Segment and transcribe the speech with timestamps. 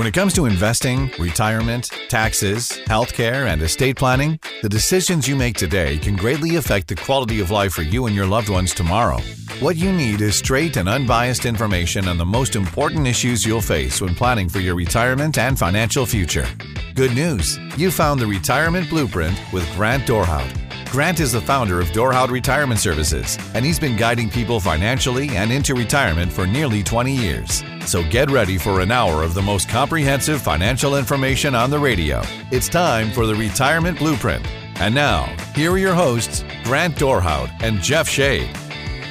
[0.00, 5.58] When it comes to investing, retirement, taxes, healthcare, and estate planning, the decisions you make
[5.58, 9.18] today can greatly affect the quality of life for you and your loved ones tomorrow.
[9.58, 14.00] What you need is straight and unbiased information on the most important issues you'll face
[14.00, 16.46] when planning for your retirement and financial future.
[16.94, 17.58] Good news!
[17.76, 20.69] You found the Retirement Blueprint with Grant Dorhout.
[20.90, 25.52] Grant is the founder of Dorhout Retirement Services, and he's been guiding people financially and
[25.52, 27.62] into retirement for nearly 20 years.
[27.86, 32.22] So get ready for an hour of the most comprehensive financial information on the radio.
[32.50, 34.44] It's time for the Retirement Blueprint.
[34.80, 38.50] And now, here are your hosts, Grant Dorhout and Jeff Shade.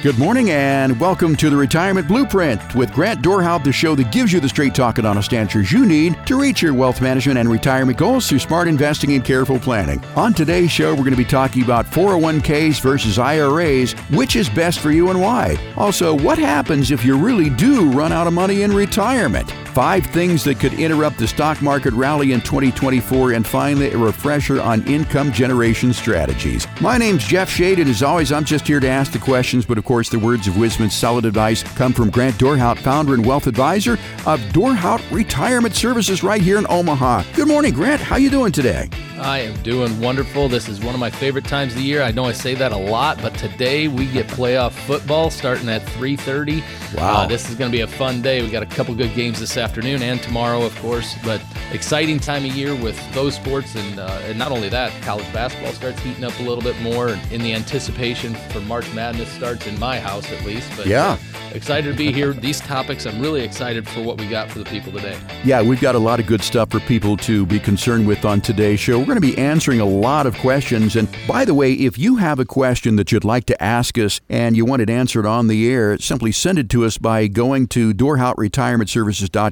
[0.02, 4.32] Good morning and welcome to the Retirement Blueprint with Grant Dorhout, the show that gives
[4.32, 7.50] you the straight talk and honest answers you need to reach your wealth management and
[7.50, 10.02] retirement goals through smart investing and careful planning.
[10.16, 14.78] On today's show, we're going to be talking about 401ks versus IRAs, which is best
[14.78, 15.58] for you and why.
[15.76, 19.52] Also, what happens if you really do run out of money in retirement?
[19.74, 24.60] Five things that could interrupt the stock market rally in 2024, and finally, a refresher
[24.60, 26.66] on income generation strategies.
[26.80, 29.78] My name's Jeff Shade, and as always, I'm just here to ask the questions, but
[29.78, 33.24] of course, the words of wisdom and solid advice come from Grant Dorhout, founder and
[33.24, 33.92] wealth advisor
[34.26, 37.22] of Dorhout Retirement Services right here in Omaha.
[37.36, 38.00] Good morning, Grant.
[38.00, 38.88] How you doing today?
[39.20, 40.48] I am doing wonderful.
[40.48, 42.02] This is one of my favorite times of the year.
[42.02, 45.82] I know I say that a lot, but today we get playoff football starting at
[45.82, 46.62] 3:30.
[46.96, 47.12] Wow.
[47.12, 48.42] Uh, this is going to be a fun day.
[48.42, 51.40] We got a couple good games this afternoon and tomorrow, of course, but
[51.72, 55.72] exciting time of year with those sports and, uh, and not only that, college basketball
[55.72, 59.78] starts heating up a little bit more in the anticipation for March Madness starts in
[59.78, 60.70] my house at least.
[60.76, 61.12] But yeah.
[61.12, 62.32] Uh, excited to be here.
[62.32, 65.18] These topics, I'm really excited for what we got for the people today.
[65.44, 68.40] Yeah, we've got a lot of good stuff for people to be concerned with on
[68.40, 70.96] today's show We're going to be answering a lot of questions.
[70.96, 74.20] And by the way, if you have a question that you'd like to ask us
[74.28, 77.66] and you want it answered on the air, simply send it to us by going
[77.68, 77.92] to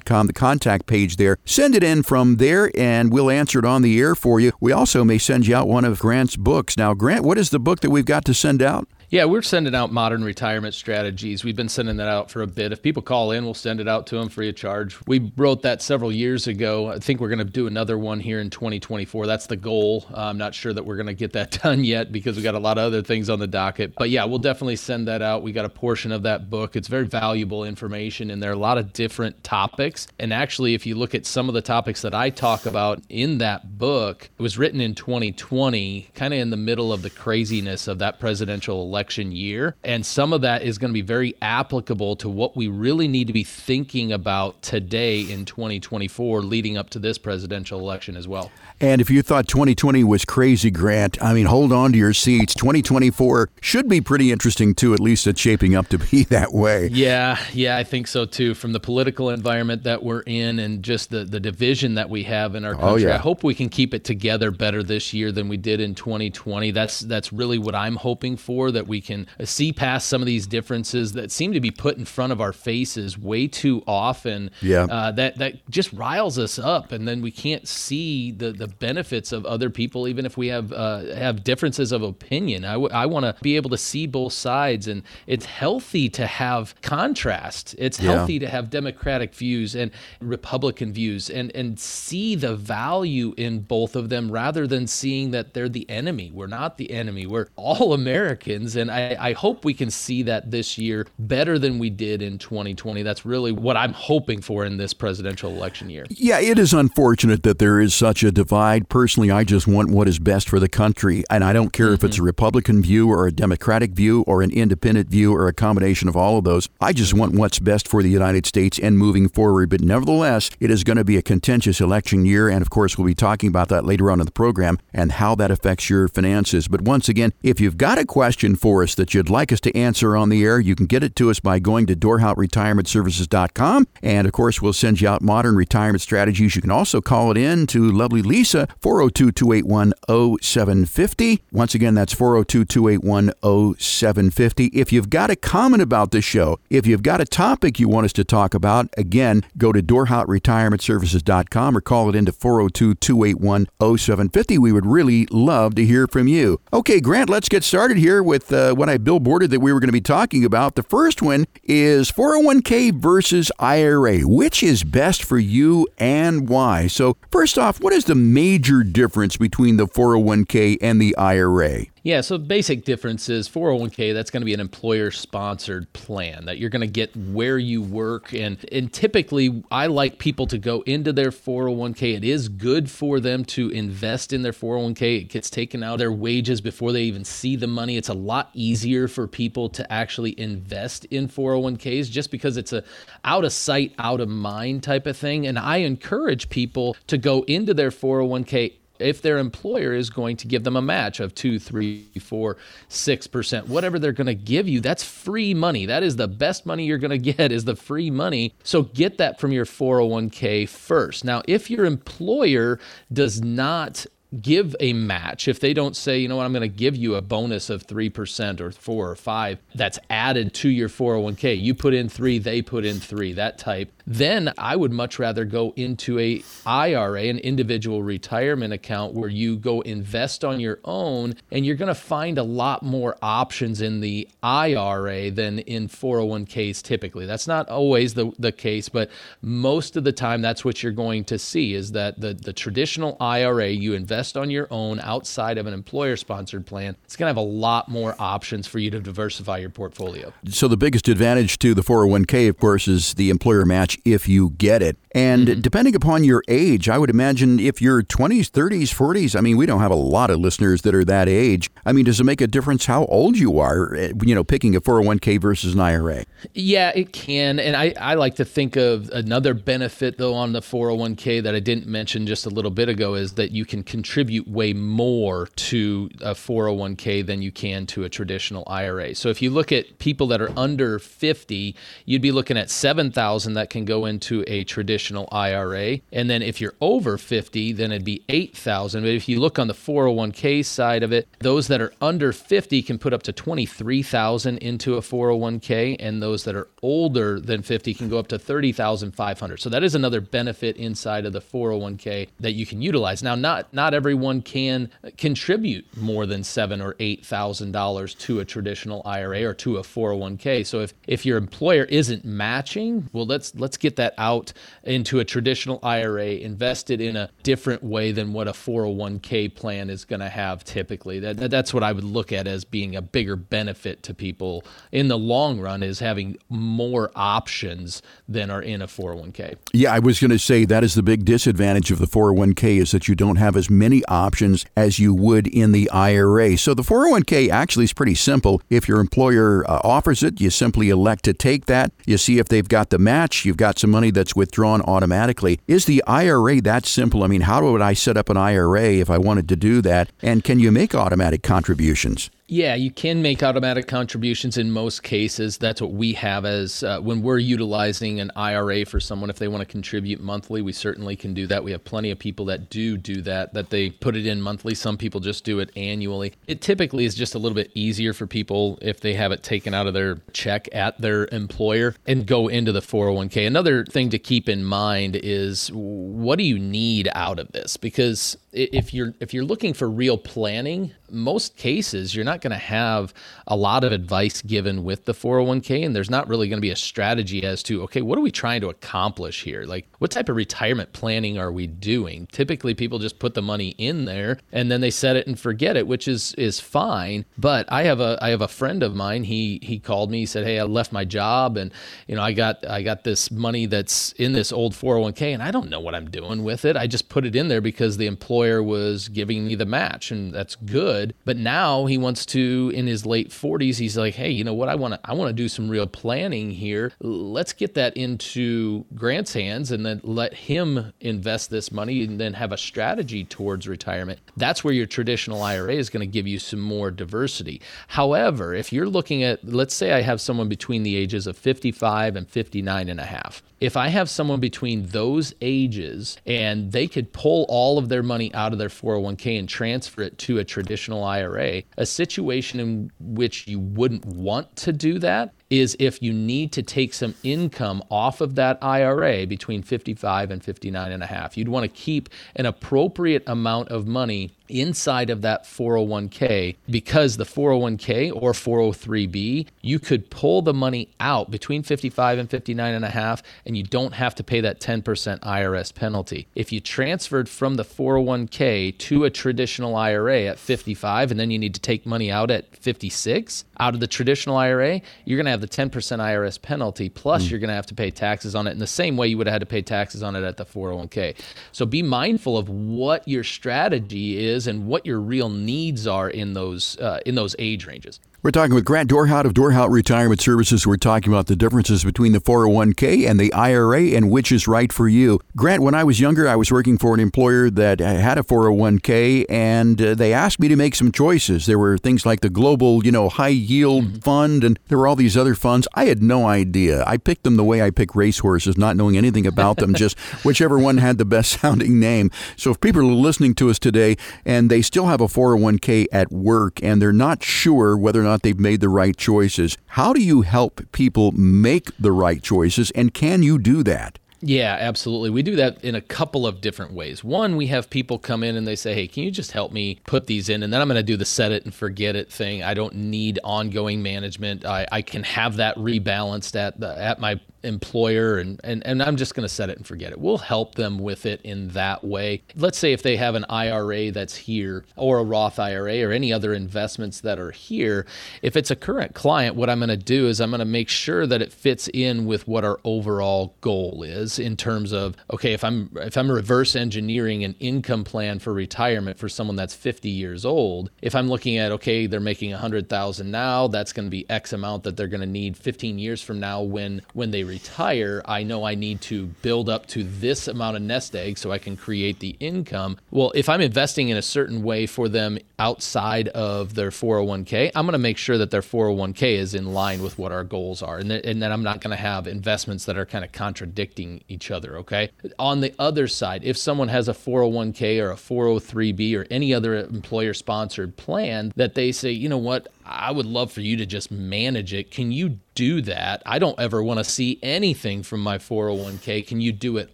[0.04, 1.38] The contact page there.
[1.44, 4.52] Send it in from there and we'll answer it on the air for you.
[4.60, 6.76] We also may send you out one of Grant's books.
[6.76, 8.88] Now, Grant, what is the book that we've got to send out?
[9.10, 11.42] Yeah, we're sending out modern retirement strategies.
[11.42, 12.72] We've been sending that out for a bit.
[12.72, 14.98] If people call in, we'll send it out to them free of charge.
[15.06, 16.88] We wrote that several years ago.
[16.90, 19.26] I think we're going to do another one here in 2024.
[19.26, 20.04] That's the goal.
[20.12, 22.54] Uh, I'm not sure that we're going to get that done yet because we got
[22.54, 23.94] a lot of other things on the docket.
[23.96, 25.42] But yeah, we'll definitely send that out.
[25.42, 26.76] We got a portion of that book.
[26.76, 30.06] It's very valuable information, and there are a lot of different topics.
[30.18, 33.38] And actually, if you look at some of the topics that I talk about in
[33.38, 37.88] that book, it was written in 2020, kind of in the middle of the craziness
[37.88, 39.76] of that presidential election election year.
[39.84, 43.28] And some of that is going to be very applicable to what we really need
[43.28, 48.50] to be thinking about today in 2024 leading up to this presidential election as well.
[48.80, 52.54] And if you thought 2020 was crazy, Grant, I mean, hold on to your seats.
[52.54, 56.88] 2024 should be pretty interesting too, at least it's shaping up to be that way.
[56.88, 58.54] Yeah, yeah, I think so too.
[58.54, 62.56] From the political environment that we're in and just the, the division that we have
[62.56, 63.14] in our oh, country, oh, yeah.
[63.14, 66.72] I hope we can keep it together better this year than we did in 2020.
[66.72, 68.70] That's that's really what I'm hoping for.
[68.72, 72.04] That we can see past some of these differences that seem to be put in
[72.04, 74.50] front of our faces way too often.
[74.60, 78.68] Yeah, uh, that that just riles us up, and then we can't see the the
[78.68, 82.64] benefits of other people, even if we have uh, have differences of opinion.
[82.64, 86.26] I, w- I want to be able to see both sides, and it's healthy to
[86.26, 87.74] have contrast.
[87.78, 88.12] It's yeah.
[88.12, 93.96] healthy to have Democratic views and Republican views, and and see the value in both
[93.96, 96.30] of them rather than seeing that they're the enemy.
[96.32, 97.26] We're not the enemy.
[97.26, 101.78] We're all Americans, and I, I hope we can see that this year better than
[101.78, 103.02] we did in 2020.
[103.02, 106.06] That's really what I'm hoping for in this presidential election year.
[106.10, 108.88] Yeah, it is unfortunate that there is such a divide.
[108.88, 111.24] Personally, I just want what is best for the country.
[111.30, 111.94] And I don't care mm-hmm.
[111.94, 112.26] if it's a mm-hmm.
[112.26, 116.38] Republican view or a Democratic view or an independent view or a combination of all
[116.38, 116.68] of those.
[116.80, 119.70] I just want what's best for the United States and moving forward.
[119.70, 122.48] But nevertheless, it is going to be a contentious election year.
[122.48, 125.34] And of course, we'll be talking about that later on in the program and how
[125.36, 126.68] that affects your finances.
[126.68, 129.76] But once again, if you've got a question for us that you'd like us to
[129.76, 133.86] answer on the air, you can get it to us by going to dorhoutretirementservices.com.
[134.02, 136.56] And of course, we'll send you out modern retirement strategies.
[136.56, 139.92] You can also call it in to lovely Lisa Lisa, 402 281
[140.40, 141.42] 0750.
[141.52, 143.32] Once again, that's 402 281
[143.78, 144.66] 0750.
[144.66, 148.04] If you've got a comment about the show, if you've got a topic you want
[148.04, 154.58] us to talk about, again, go to dorhoutretirementservices.com or call it into 402 281 0750.
[154.58, 156.60] We would really love to hear from you.
[156.72, 159.78] Okay, Grant, let's get started here with uh, Uh, what I billboarded that we were
[159.78, 160.74] going to be talking about.
[160.74, 164.22] The first one is 401k versus IRA.
[164.22, 166.88] Which is best for you and why?
[166.88, 171.84] So, first off, what is the major difference between the 401k and the IRA?
[172.02, 176.58] Yeah, so basic difference is 401k, that's going to be an employer sponsored plan that
[176.58, 178.32] you're going to get where you work.
[178.32, 182.16] And, and typically, I like people to go into their 401k.
[182.16, 185.22] It is good for them to invest in their 401k.
[185.22, 187.96] It gets taken out of their wages before they even see the money.
[187.96, 192.84] It's a lot easier for people to actually invest in 401ks just because it's a
[193.24, 195.46] out of sight, out of mind type of thing.
[195.46, 200.46] And I encourage people to go into their 401k if their employer is going to
[200.46, 202.56] give them a match of two, three, four,
[202.88, 205.86] six percent, whatever they're going to give you, that's free money.
[205.86, 208.54] That is the best money you're going to get is the free money.
[208.62, 211.24] So get that from your 401k first.
[211.24, 212.78] Now, if your employer
[213.12, 214.06] does not
[214.42, 217.14] give a match if they don't say you know what i'm going to give you
[217.14, 221.94] a bonus of 3% or 4 or 5 that's added to your 401k you put
[221.94, 226.18] in 3 they put in 3 that type then i would much rather go into
[226.18, 231.74] a ira an individual retirement account where you go invest on your own and you're
[231.76, 237.26] going to find a lot more options in the ira than in 401ks typically.
[237.26, 239.10] That's not always the, the case but
[239.40, 243.16] most of the time that's what you're going to see is that the, the traditional
[243.20, 247.26] ira you invest invest on your own outside of an employer sponsored plan, it's going
[247.26, 250.32] to have a lot more options for you to diversify your portfolio.
[250.48, 254.50] So, the biggest advantage to the 401k, of course, is the employer match if you
[254.50, 254.96] get it.
[255.12, 255.60] And mm-hmm.
[255.60, 259.66] depending upon your age, I would imagine if you're 20s, 30s, 40s, I mean, we
[259.66, 261.70] don't have a lot of listeners that are that age.
[261.86, 264.74] I mean, does it make a difference how old you are, eh, you know, picking
[264.74, 266.24] a 401k versus an IRA?
[266.54, 267.58] Yeah, it can.
[267.58, 271.60] And I, I like to think of another benefit, though, on the 401k that I
[271.60, 275.48] didn't mention just a little bit ago is that you can contribute contribute way more
[275.54, 279.14] to a 401k than you can to a traditional IRA.
[279.14, 281.76] So if you look at people that are under 50,
[282.06, 285.98] you'd be looking at 7,000 that can go into a traditional IRA.
[286.10, 289.02] And then if you're over 50, then it'd be 8,000.
[289.02, 292.82] But if you look on the 401k side of it, those that are under 50
[292.82, 297.92] can put up to 23,000 into a 401k and those that are older than 50
[297.92, 299.60] can go up to 30,500.
[299.60, 303.22] So that is another benefit inside of the 401k that you can utilize.
[303.22, 308.44] Now not not everyone can contribute more than seven or eight thousand dollars to a
[308.44, 310.64] traditional IRA or to a 401k.
[310.64, 314.52] So if if your employer isn't matching, well let's let's get that out
[314.84, 320.04] into a traditional IRA, invested in a different way than what a 401k plan is
[320.04, 321.18] going to have typically.
[321.18, 325.08] That, that's what I would look at as being a bigger benefit to people in
[325.08, 329.56] the long run is having more options than are in a 401k.
[329.72, 332.92] Yeah, I was going to say that is the big disadvantage of the 401k is
[332.92, 336.58] that you don't have as many many options as you would in the IRA.
[336.58, 338.60] So the 401k actually is pretty simple.
[338.68, 341.90] If your employer uh, offers it, you simply elect to take that.
[342.06, 345.58] You see if they've got the match, you've got some money that's withdrawn automatically.
[345.66, 347.24] Is the IRA that simple?
[347.24, 350.10] I mean, how would I set up an IRA if I wanted to do that?
[350.20, 352.28] And can you make automatic contributions?
[352.50, 355.58] Yeah, you can make automatic contributions in most cases.
[355.58, 359.28] That's what we have as uh, when we're utilizing an IRA for someone.
[359.28, 361.62] If they want to contribute monthly, we certainly can do that.
[361.62, 364.74] We have plenty of people that do do that, that they put it in monthly.
[364.74, 366.32] Some people just do it annually.
[366.46, 369.74] It typically is just a little bit easier for people if they have it taken
[369.74, 373.46] out of their check at their employer and go into the 401k.
[373.46, 377.76] Another thing to keep in mind is what do you need out of this?
[377.76, 382.56] Because if you're if you're looking for real planning, most cases you're not going to
[382.56, 383.12] have
[383.46, 386.70] a lot of advice given with the 401k and there's not really going to be
[386.70, 389.64] a strategy as to okay, what are we trying to accomplish here?
[389.64, 392.26] Like what type of retirement planning are we doing?
[392.32, 395.76] Typically people just put the money in there and then they set it and forget
[395.76, 399.24] it, which is is fine, but I have a I have a friend of mine,
[399.24, 401.72] he he called me, he said, "Hey, I left my job and
[402.06, 405.50] you know, I got I got this money that's in this old 401k and I
[405.50, 406.76] don't know what I'm doing with it.
[406.76, 410.12] I just put it in there because the employer employer was giving me the match,
[410.12, 411.12] and that's good.
[411.24, 414.68] But now he wants to, in his late 40s, he's like, hey, you know what?
[414.68, 416.92] I want to I want to do some real planning here.
[417.00, 422.34] Let's get that into Grant's hands, and then let him invest this money, and then
[422.34, 424.20] have a strategy towards retirement.
[424.36, 427.60] That's where your traditional IRA is going to give you some more diversity.
[427.88, 432.14] However, if you're looking at, let's say I have someone between the ages of 55
[432.14, 437.12] and 59 and a half if I have someone between those ages and they could
[437.12, 441.04] pull all of their money out of their 401k and transfer it to a traditional
[441.04, 446.52] IRA, a situation in which you wouldn't want to do that is if you need
[446.52, 451.36] to take some income off of that IRA between 55 and 59 and a half.
[451.36, 457.24] You'd want to keep an appropriate amount of money inside of that 401k because the
[457.24, 462.90] 401k or 403b you could pull the money out between 55 and 59 and a
[462.90, 464.82] half and you don't have to pay that 10%
[465.20, 471.20] IRS penalty if you transferred from the 401k to a traditional IRA at 55 and
[471.20, 475.16] then you need to take money out at 56 out of the traditional IRA you're
[475.16, 477.30] going to have the 10% IRS penalty plus mm.
[477.30, 479.26] you're going to have to pay taxes on it in the same way you would
[479.26, 481.16] have had to pay taxes on it at the 401k
[481.52, 486.08] so be mindful of what your strategy is is and what your real needs are
[486.08, 487.98] in those uh, in those age ranges.
[488.20, 490.66] We're talking with Grant Dorhout of Dorhout Retirement Services.
[490.66, 494.72] We're talking about the differences between the 401k and the IRA and which is right
[494.72, 495.20] for you.
[495.36, 499.24] Grant, when I was younger, I was working for an employer that had a 401k
[499.28, 501.46] and uh, they asked me to make some choices.
[501.46, 503.98] There were things like the global, you know, high yield mm-hmm.
[503.98, 505.68] fund and there were all these other funds.
[505.74, 506.82] I had no idea.
[506.88, 510.58] I picked them the way I pick racehorses, not knowing anything about them, just whichever
[510.58, 512.10] one had the best sounding name.
[512.36, 516.10] So if people are listening to us today and they still have a 401k at
[516.10, 519.56] work and they're not sure whether or not they've made the right choices.
[519.66, 523.98] How do you help people make the right choices, and can you do that?
[524.20, 525.10] Yeah, absolutely.
[525.10, 527.04] We do that in a couple of different ways.
[527.04, 529.78] One, we have people come in and they say, Hey, can you just help me
[529.86, 530.42] put these in?
[530.42, 532.42] And then I'm going to do the set it and forget it thing.
[532.42, 534.44] I don't need ongoing management.
[534.44, 538.96] I, I can have that rebalanced at the, at my employer and, and, and I'm
[538.96, 540.00] just going to set it and forget it.
[540.00, 542.24] We'll help them with it in that way.
[542.34, 546.12] Let's say if they have an IRA that's here or a Roth IRA or any
[546.12, 547.86] other investments that are here,
[548.22, 550.68] if it's a current client, what I'm going to do is I'm going to make
[550.68, 555.32] sure that it fits in with what our overall goal is in terms of okay,
[555.32, 559.88] if I'm if I'm reverse engineering an income plan for retirement for someone that's 50
[559.88, 564.08] years old, if I'm looking at okay, they're making 100,000 now, that's going to be
[564.08, 568.02] X amount that they're going to need 15 years from now when when they retire,
[568.04, 571.38] I know I need to build up to this amount of nest egg so I
[571.38, 572.76] can create the income.
[572.90, 577.64] Well, if I'm investing in a certain way for them outside of their 401k, I'm
[577.64, 580.78] going to make sure that their 401k is in line with what our goals are.
[580.78, 583.97] And, th- and then I'm not going to have investments that are kind of contradicting
[584.08, 584.58] each other.
[584.58, 584.90] Okay.
[585.18, 589.56] On the other side, if someone has a 401k or a 403b or any other
[589.56, 593.66] employer sponsored plan that they say, you know what, I would love for you to
[593.66, 594.70] just manage it.
[594.70, 596.02] Can you do that?
[596.04, 599.06] I don't ever want to see anything from my 401k.
[599.06, 599.70] Can you do it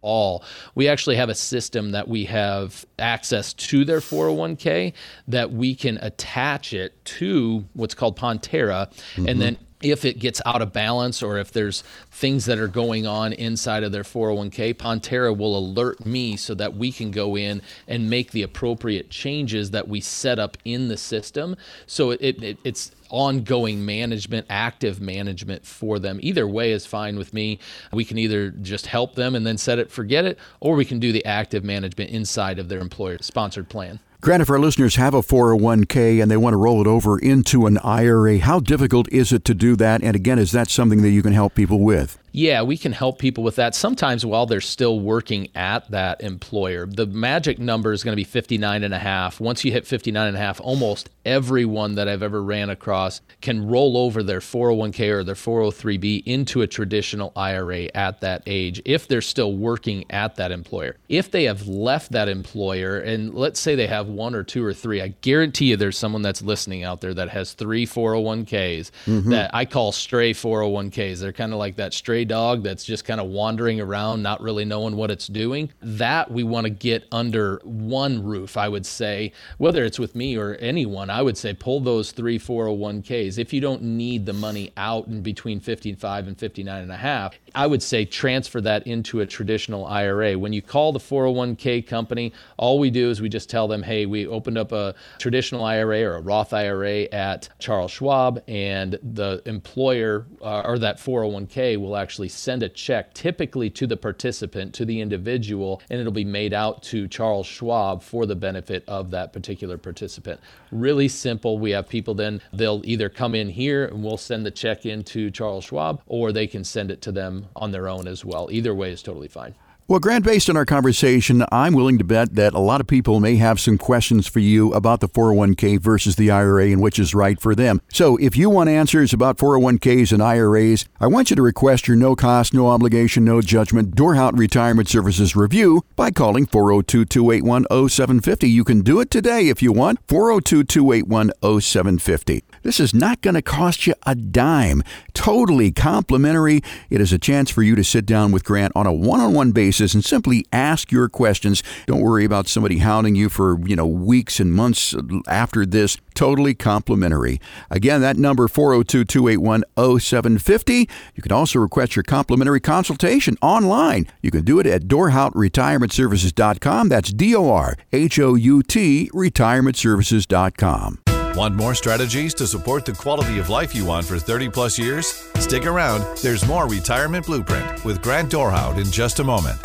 [0.00, 0.42] all?
[0.74, 4.94] We actually have a system that we have access to their 401k
[5.28, 9.28] that we can attach it to what's called Pontera mm-hmm.
[9.28, 13.06] and then if it gets out of balance or if there's things that are going
[13.06, 17.62] on inside of their 401k, Pontera will alert me so that we can go in
[17.86, 21.56] and make the appropriate changes that we set up in the system.
[21.86, 26.18] So it, it, it's ongoing management, active management for them.
[26.22, 27.58] Either way is fine with me.
[27.92, 30.98] We can either just help them and then set it, forget it, or we can
[30.98, 34.00] do the active management inside of their employer sponsored plan.
[34.20, 37.66] Grant, if our listeners have a 401k and they want to roll it over into
[37.66, 40.02] an IRA, how difficult is it to do that?
[40.02, 42.18] And again, is that something that you can help people with?
[42.32, 46.86] Yeah, we can help people with that sometimes while they're still working at that employer.
[46.86, 49.40] The magic number is going to be 59 and a half.
[49.40, 53.66] Once you hit 59 and a half, almost everyone that I've ever ran across can
[53.66, 59.08] roll over their 401k or their 403b into a traditional IRA at that age if
[59.08, 60.96] they're still working at that employer.
[61.08, 64.72] If they have left that employer and let's say they have one or two or
[64.72, 69.30] three, I guarantee you there's someone that's listening out there that has three 401ks mm-hmm.
[69.30, 71.20] that I call stray 401ks.
[71.20, 74.64] They're kind of like that stray dog that's just kind of wandering around, not really
[74.64, 75.70] knowing what it's doing.
[75.80, 80.36] That we want to get under one roof, I would say, whether it's with me
[80.36, 83.38] or anyone, I would say pull those three 401ks.
[83.38, 87.38] If you don't need the money out in between 55 and 59 and a half,
[87.54, 90.38] I would say transfer that into a traditional IRA.
[90.38, 94.06] When you call the 401k company, all we do is we just tell them, hey,
[94.06, 99.42] we opened up a traditional IRA or a Roth IRA at Charles Schwab, and the
[99.46, 104.72] employer uh, or that 401k will actually actually send a check typically to the participant,
[104.72, 109.10] to the individual, and it'll be made out to Charles Schwab for the benefit of
[109.10, 110.40] that particular participant.
[110.70, 111.58] Really simple.
[111.58, 115.04] We have people then, they'll either come in here and we'll send the check in
[115.04, 118.48] to Charles Schwab, or they can send it to them on their own as well.
[118.50, 119.54] Either way is totally fine.
[119.90, 123.20] Well, Grant, based on our conversation, I'm willing to bet that a lot of people
[123.20, 127.14] may have some questions for you about the 401k versus the IRA and which is
[127.14, 127.80] right for them.
[127.90, 131.96] So if you want answers about 401ks and IRAs, I want you to request your
[131.96, 138.46] no cost, no obligation, no judgment Dorhout Retirement Services review by calling 402 281 0750.
[138.46, 140.00] You can do it today if you want.
[140.06, 142.44] 402 281 0750.
[142.62, 144.82] This is not going to cost you a dime.
[145.14, 146.62] Totally complimentary.
[146.90, 149.94] It is a chance for you to sit down with Grant on a one-on-one basis
[149.94, 151.62] and simply ask your questions.
[151.86, 154.94] Don't worry about somebody hounding you for, you know, weeks and months
[155.26, 155.96] after this.
[156.14, 157.40] Totally complimentary.
[157.70, 160.88] Again, that number 402-281-0750.
[161.14, 164.06] You can also request your complimentary consultation online.
[164.22, 166.88] You can do it at dorhout.retirementservices.com.
[166.88, 171.07] That's D O R H O U T retirementservices.com.
[171.38, 175.30] Want more strategies to support the quality of life you want for 30 plus years?
[175.36, 176.04] Stick around.
[176.20, 179.56] There's more Retirement Blueprint with Grant Dorhout in just a moment.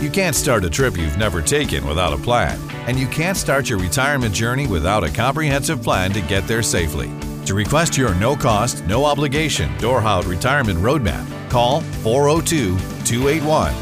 [0.00, 3.68] You can't start a trip you've never taken without a plan, and you can't start
[3.68, 7.10] your retirement journey without a comprehensive plan to get there safely.
[7.46, 13.74] To request your no cost, no obligation Dorhout Retirement Roadmap, call 402 281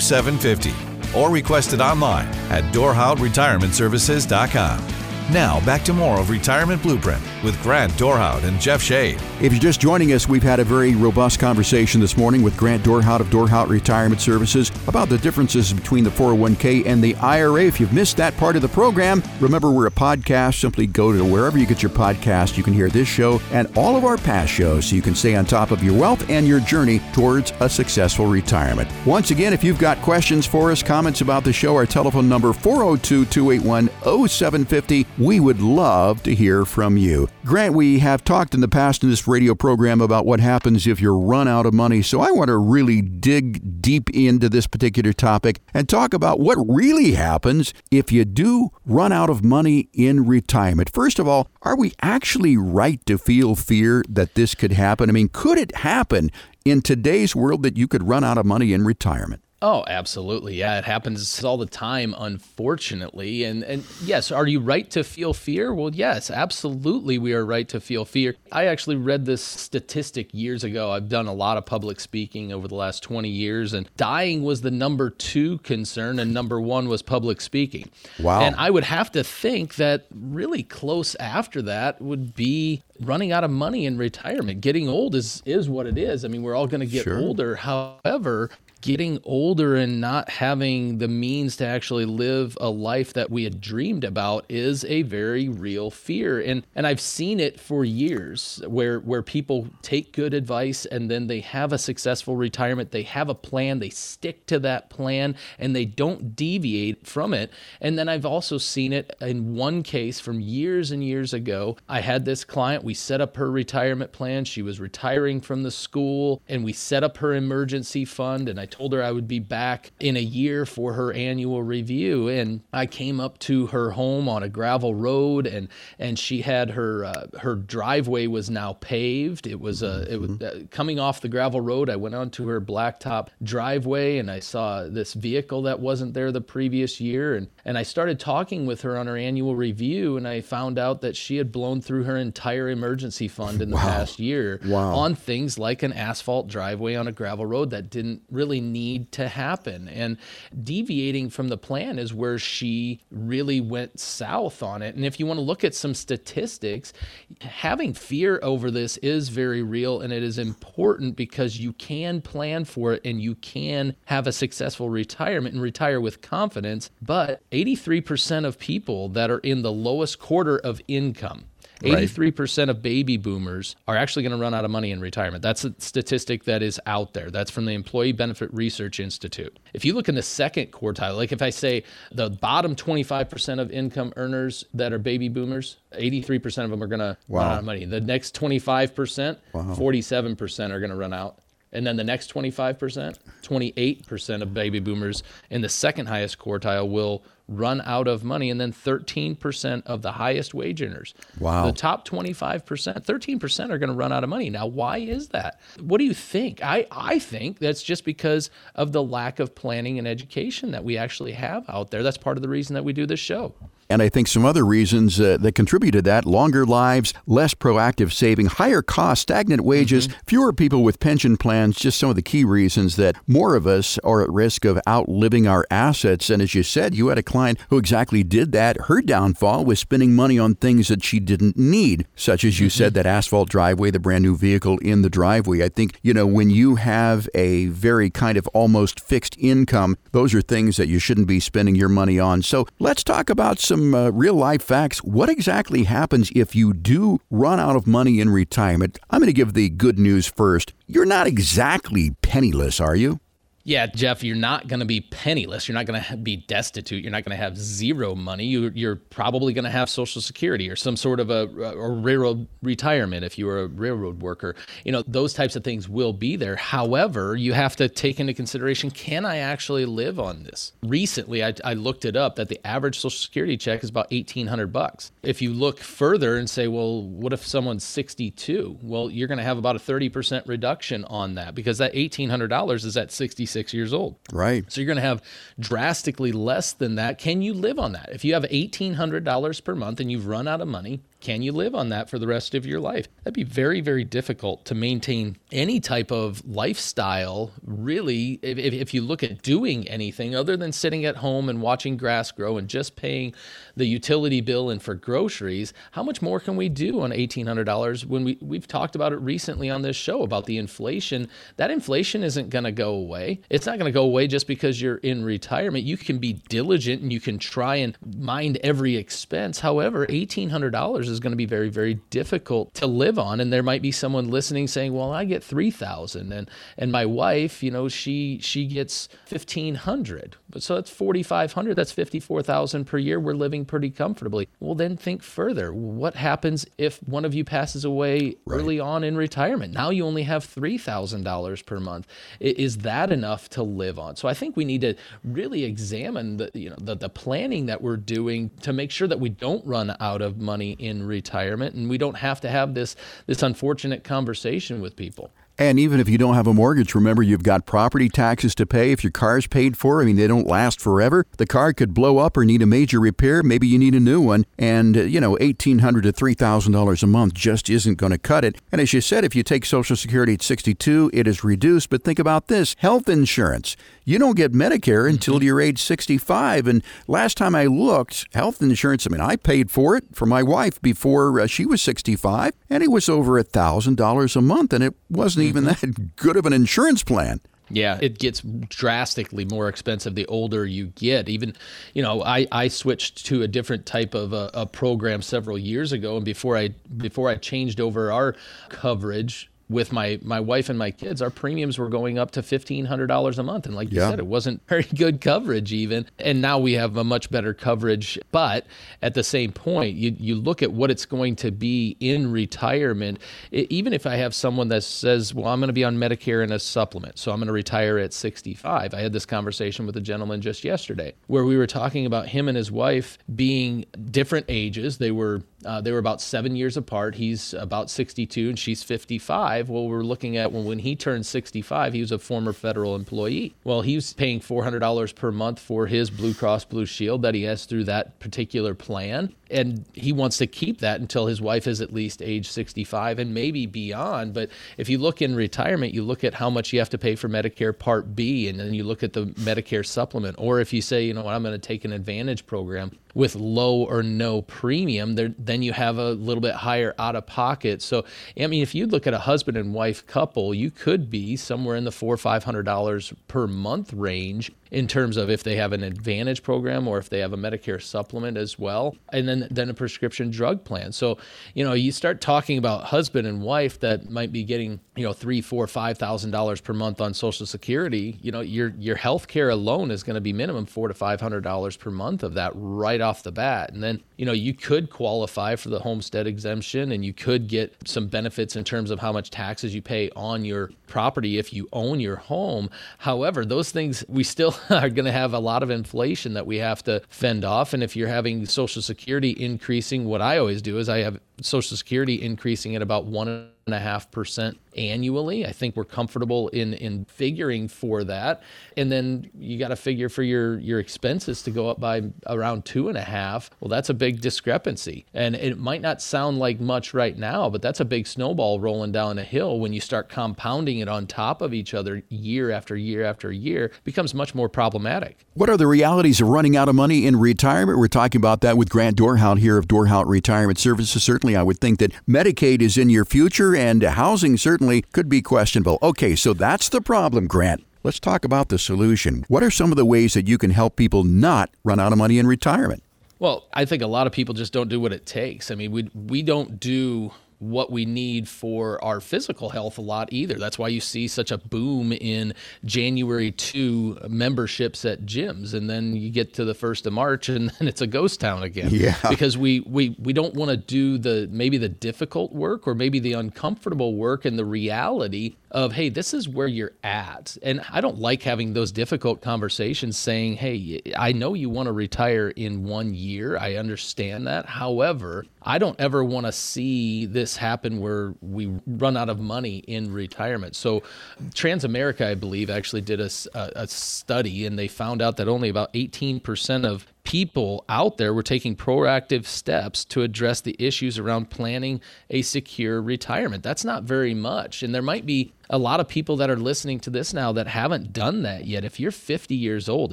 [0.00, 5.03] 0750 or request it online at DorhoutRetirementServices.com.
[5.32, 9.18] Now, back to more of Retirement Blueprint with Grant Dorhout and Jeff Shade.
[9.40, 12.82] If you're just joining us, we've had a very robust conversation this morning with Grant
[12.82, 17.64] Dorhout of Dorhout Retirement Services about the differences between the 401k and the IRA.
[17.64, 20.60] If you've missed that part of the program, remember we're a podcast.
[20.60, 22.58] Simply go to wherever you get your podcast.
[22.58, 25.34] You can hear this show and all of our past shows so you can stay
[25.36, 28.90] on top of your wealth and your journey towards a successful retirement.
[29.06, 32.52] Once again, if you've got questions for us, comments about the show, our telephone number
[32.52, 33.88] 402 281
[34.28, 37.28] 0750 we would love to hear from you.
[37.44, 41.00] Grant, we have talked in the past in this radio program about what happens if
[41.00, 45.12] you're run out of money, so I want to really dig deep into this particular
[45.12, 50.26] topic and talk about what really happens if you do run out of money in
[50.26, 50.90] retirement.
[50.92, 55.08] First of all, are we actually right to feel fear that this could happen?
[55.08, 56.30] I mean, could it happen
[56.64, 59.43] in today's world that you could run out of money in retirement?
[59.66, 60.56] Oh, absolutely.
[60.56, 63.44] Yeah, it happens all the time, unfortunately.
[63.44, 65.72] And and yes, are you right to feel fear?
[65.72, 68.34] Well, yes, absolutely we are right to feel fear.
[68.52, 70.90] I actually read this statistic years ago.
[70.90, 74.60] I've done a lot of public speaking over the last 20 years and dying was
[74.60, 77.88] the number 2 concern and number 1 was public speaking.
[78.20, 78.42] Wow.
[78.42, 83.44] And I would have to think that really close after that would be running out
[83.44, 84.60] of money in retirement.
[84.60, 86.22] Getting old is is what it is.
[86.22, 87.18] I mean, we're all going to get Sure.
[87.18, 87.56] older.
[87.56, 88.50] However,
[88.84, 93.58] getting older and not having the means to actually live a life that we had
[93.58, 96.38] dreamed about is a very real fear.
[96.38, 101.28] And and I've seen it for years where where people take good advice and then
[101.28, 105.74] they have a successful retirement, they have a plan, they stick to that plan and
[105.74, 107.50] they don't deviate from it.
[107.80, 111.78] And then I've also seen it in one case from years and years ago.
[111.88, 114.44] I had this client, we set up her retirement plan.
[114.44, 118.66] She was retiring from the school and we set up her emergency fund and I
[118.74, 122.86] told her I would be back in a year for her annual review and I
[122.86, 127.26] came up to her home on a gravel road and and she had her uh,
[127.38, 129.46] her driveway was now paved.
[129.46, 131.88] It was a it was uh, coming off the gravel road.
[131.88, 136.40] I went onto her blacktop driveway and I saw this vehicle that wasn't there the
[136.40, 140.40] previous year and and I started talking with her on her annual review and I
[140.40, 144.60] found out that she had blown through her entire emergency fund in the past year
[144.64, 144.94] Wow.
[144.96, 149.28] on things like an asphalt driveway on a gravel road that didn't really need to
[149.28, 149.88] happen.
[149.88, 150.16] And
[150.62, 154.94] deviating from the plan is where she really went south on it.
[154.94, 156.92] And if you want to look at some statistics,
[157.40, 162.64] having fear over this is very real and it is important because you can plan
[162.64, 166.90] for it and you can have a successful retirement and retire with confidence.
[167.00, 171.44] But 83% of people that are in the lowest quarter of income,
[171.84, 172.08] Right.
[172.08, 175.42] 83% of baby boomers are actually going to run out of money in retirement.
[175.42, 177.30] That's a statistic that is out there.
[177.30, 179.58] That's from the Employee Benefit Research Institute.
[179.72, 183.70] If you look in the second quartile, like if I say the bottom 25% of
[183.70, 187.64] income earners that are baby boomers, 83% of them are going to run out of
[187.64, 187.84] money.
[187.84, 191.38] The next 25%, 47% are going to run out.
[191.72, 197.24] And then the next 25%, 28% of baby boomers in the second highest quartile will
[197.48, 198.50] run out of money.
[198.50, 201.14] And then 13% of the highest wage earners.
[201.38, 201.66] Wow.
[201.66, 202.64] The top 25%,
[203.04, 204.50] 13% are going to run out of money.
[204.50, 205.60] Now, why is that?
[205.80, 206.62] What do you think?
[206.62, 210.96] I, I think that's just because of the lack of planning and education that we
[210.96, 212.02] actually have out there.
[212.02, 213.54] That's part of the reason that we do this show.
[213.88, 218.12] And I think some other reasons uh, that contribute to that longer lives, less proactive
[218.12, 222.44] saving, higher costs, stagnant wages, fewer people with pension plans, just some of the key
[222.44, 226.30] reasons that more of us are at risk of outliving our assets.
[226.30, 228.82] And as you said, you had a client who exactly did that.
[228.82, 232.78] Her downfall was spending money on things that she didn't need, such as you mm-hmm.
[232.78, 235.62] said, that asphalt driveway, the brand new vehicle in the driveway.
[235.62, 240.34] I think, you know, when you have a very kind of almost fixed income, those
[240.34, 242.42] are things that you shouldn't be spending your money on.
[242.42, 244.98] So let's talk about some uh, real life facts.
[244.98, 248.98] What exactly happens if you do run out of money in retirement?
[249.10, 250.72] I'm going to give the good news first.
[250.86, 253.20] You're not exactly penniless, are you?
[253.66, 255.66] Yeah, Jeff, you're not going to be penniless.
[255.68, 257.02] You're not going to be destitute.
[257.02, 258.44] You're not going to have zero money.
[258.44, 262.46] You, you're probably going to have Social Security or some sort of a, a, railroad
[262.62, 264.54] retirement if you were a railroad worker.
[264.84, 266.56] You know, those types of things will be there.
[266.56, 270.72] However, you have to take into consideration can I actually live on this?
[270.82, 274.74] Recently, I, I looked it up that the average Social Security check is about 1800
[274.74, 275.10] bucks.
[275.22, 278.78] If you look further and say, well, what if someone's 62?
[278.82, 282.96] Well, you're going to have about a 30% reduction on that because that $1,800 is
[282.98, 283.08] at
[283.54, 284.16] 66 years old.
[284.32, 284.70] Right.
[284.70, 285.22] So you're going to have
[285.58, 287.18] drastically less than that.
[287.18, 288.10] Can you live on that?
[288.12, 291.74] If you have $1,800 per month and you've run out of money, can you live
[291.74, 293.08] on that for the rest of your life?
[293.22, 299.00] That'd be very, very difficult to maintain any type of lifestyle, really, if, if, you
[299.00, 302.94] look at doing anything other than sitting at home and watching grass grow and just
[302.94, 303.34] paying
[303.76, 305.72] the utility bill and for groceries.
[305.92, 309.70] How much more can we do on $1,800 when we, we've talked about it recently
[309.70, 311.28] on this show about the inflation?
[311.56, 313.40] That inflation isn't going to go away.
[313.50, 315.84] It's not going to go away just because you're in retirement.
[315.84, 319.60] You can be diligent and you can try and mind every expense.
[319.60, 323.40] However, $1,800 is going to be very, very difficult to live on.
[323.40, 327.62] And there might be someone listening saying, well, I get 3000 and, and my wife,
[327.62, 333.18] you know, she, she gets 1500 but so that's 4500 that's 54000 per year.
[333.18, 334.48] We're living pretty comfortably.
[334.60, 335.72] Well, then think further.
[335.72, 338.58] What happens if one of you passes away right.
[338.58, 339.74] early on in retirement?
[339.74, 342.06] Now you only have $3,000 per month.
[342.40, 344.16] Is that enough to live on?
[344.16, 347.82] So I think we need to really examine the, you know, the, the planning that
[347.82, 351.88] we're doing to make sure that we don't run out of money in retirement and
[351.88, 352.96] we don't have to have this
[353.26, 355.30] this unfortunate conversation with people.
[355.56, 358.90] And even if you don't have a mortgage, remember you've got property taxes to pay
[358.90, 360.02] if your car's paid for.
[360.02, 361.26] I mean, they don't last forever.
[361.36, 363.42] The car could blow up or need a major repair.
[363.42, 364.46] Maybe you need a new one.
[364.58, 368.60] And, uh, you know, 1,800 to $3,000 a month just isn't going to cut it.
[368.72, 371.88] And as you said, if you take Social Security at 62, it is reduced.
[371.88, 373.76] But think about this health insurance.
[374.04, 375.44] You don't get Medicare until mm-hmm.
[375.44, 376.66] you're age 65.
[376.66, 380.42] And last time I looked, health insurance, I mean, I paid for it for my
[380.42, 384.72] wife before uh, she was 65, and it was over $1,000 a month.
[384.74, 385.90] And it wasn't even mm-hmm.
[385.90, 387.40] that good of an insurance plan.
[387.70, 391.30] Yeah, it gets drastically more expensive the older you get.
[391.30, 391.56] Even,
[391.94, 395.90] you know, I, I switched to a different type of a, a program several years
[395.90, 398.36] ago, and before I before I changed over our
[398.68, 402.86] coverage, with my my wife and my kids, our premiums were going up to fifteen
[402.86, 406.06] hundred dollars a month, and like you said, it wasn't very good coverage even.
[406.18, 408.66] And now we have a much better coverage, but
[409.02, 413.18] at the same point, you you look at what it's going to be in retirement.
[413.50, 416.42] It, even if I have someone that says, "Well, I'm going to be on Medicare
[416.42, 419.96] and a supplement, so I'm going to retire at 65," I had this conversation with
[419.96, 424.46] a gentleman just yesterday where we were talking about him and his wife being different
[424.48, 424.98] ages.
[424.98, 427.14] They were uh, they were about seven years apart.
[427.14, 429.68] He's about 62 and she's 55.
[429.68, 433.54] Well, we're looking at when, when he turned 65, he was a former federal employee.
[433.64, 437.42] Well, he was paying $400 per month for his Blue Cross Blue Shield that he
[437.44, 441.80] has through that particular plan and he wants to keep that until his wife is
[441.80, 444.34] at least age 65 and maybe beyond.
[444.34, 447.14] But if you look in retirement, you look at how much you have to pay
[447.14, 450.36] for Medicare Part B, and then you look at the Medicare supplement.
[450.38, 453.36] Or if you say, you know what, I'm going to take an Advantage program with
[453.36, 457.82] low or no premium, there, then you have a little bit higher out of pocket.
[457.82, 458.04] So,
[458.40, 461.76] I mean, if you look at a husband and wife couple, you could be somewhere
[461.76, 465.56] in the four or five hundred dollars per month range in terms of if they
[465.56, 469.46] have an advantage program or if they have a Medicare supplement as well, and then
[469.50, 470.92] then a prescription drug plan.
[470.92, 471.18] So,
[471.54, 475.12] you know, you start talking about husband and wife that might be getting, you know,
[475.12, 478.16] three, four, five thousand dollars per month on Social Security.
[478.22, 481.20] You know, your your health care alone is going to be minimum four to five
[481.20, 483.72] hundred dollars per month of that right off the bat.
[483.72, 487.74] And then, you know, you could qualify for the homestead exemption and you could get
[487.84, 491.68] some benefits in terms of how much taxes you pay on your property if you
[491.72, 492.70] own your home.
[492.98, 496.58] However, those things we still are going to have a lot of inflation that we
[496.58, 497.74] have to fend off.
[497.74, 501.76] And if you're having Social Security increasing, what I always do is I have Social
[501.76, 505.46] Security increasing at about one and a half percent annually.
[505.46, 508.42] I think we're comfortable in in figuring for that.
[508.76, 512.64] And then you got to figure for your your expenses to go up by around
[512.64, 513.50] two and a half.
[513.60, 515.06] Well, that's a big discrepancy.
[515.14, 518.92] And it might not sound like much right now, but that's a big snowball rolling
[518.92, 522.76] down a hill when you start compounding it on top of each other year after
[522.76, 525.24] year after year becomes much more problematic.
[525.34, 527.78] What are the realities of running out of money in retirement?
[527.78, 531.02] We're talking about that with Grant Dorhout here of Dorhout Retirement Services.
[531.02, 535.22] Certainly, I would think that Medicaid is in your future and housing certainly could be
[535.22, 535.78] questionable.
[535.82, 537.64] Okay, so that's the problem, Grant.
[537.82, 539.24] Let's talk about the solution.
[539.28, 541.98] What are some of the ways that you can help people not run out of
[541.98, 542.82] money in retirement?
[543.18, 545.50] Well, I think a lot of people just don't do what it takes.
[545.50, 547.12] I mean, we we don't do
[547.50, 550.34] what we need for our physical health a lot either.
[550.34, 555.94] That's why you see such a boom in January 2 memberships at gyms and then
[555.94, 558.70] you get to the 1st of March and then it's a ghost town again.
[558.72, 558.96] Yeah.
[559.08, 562.98] Because we we we don't want to do the maybe the difficult work or maybe
[562.98, 567.80] the uncomfortable work and the reality of hey this is where you're at and i
[567.80, 572.64] don't like having those difficult conversations saying hey i know you want to retire in
[572.64, 578.14] one year i understand that however i don't ever want to see this happen where
[578.20, 580.82] we run out of money in retirement so
[581.30, 585.72] transamerica i believe actually did a, a study and they found out that only about
[585.72, 591.80] 18% of people out there were taking proactive steps to address the issues around planning
[592.10, 593.42] a secure retirement.
[593.42, 594.62] That's not very much.
[594.62, 597.46] And there might be a lot of people that are listening to this now that
[597.46, 598.64] haven't done that yet.
[598.64, 599.92] If you're 50 years old,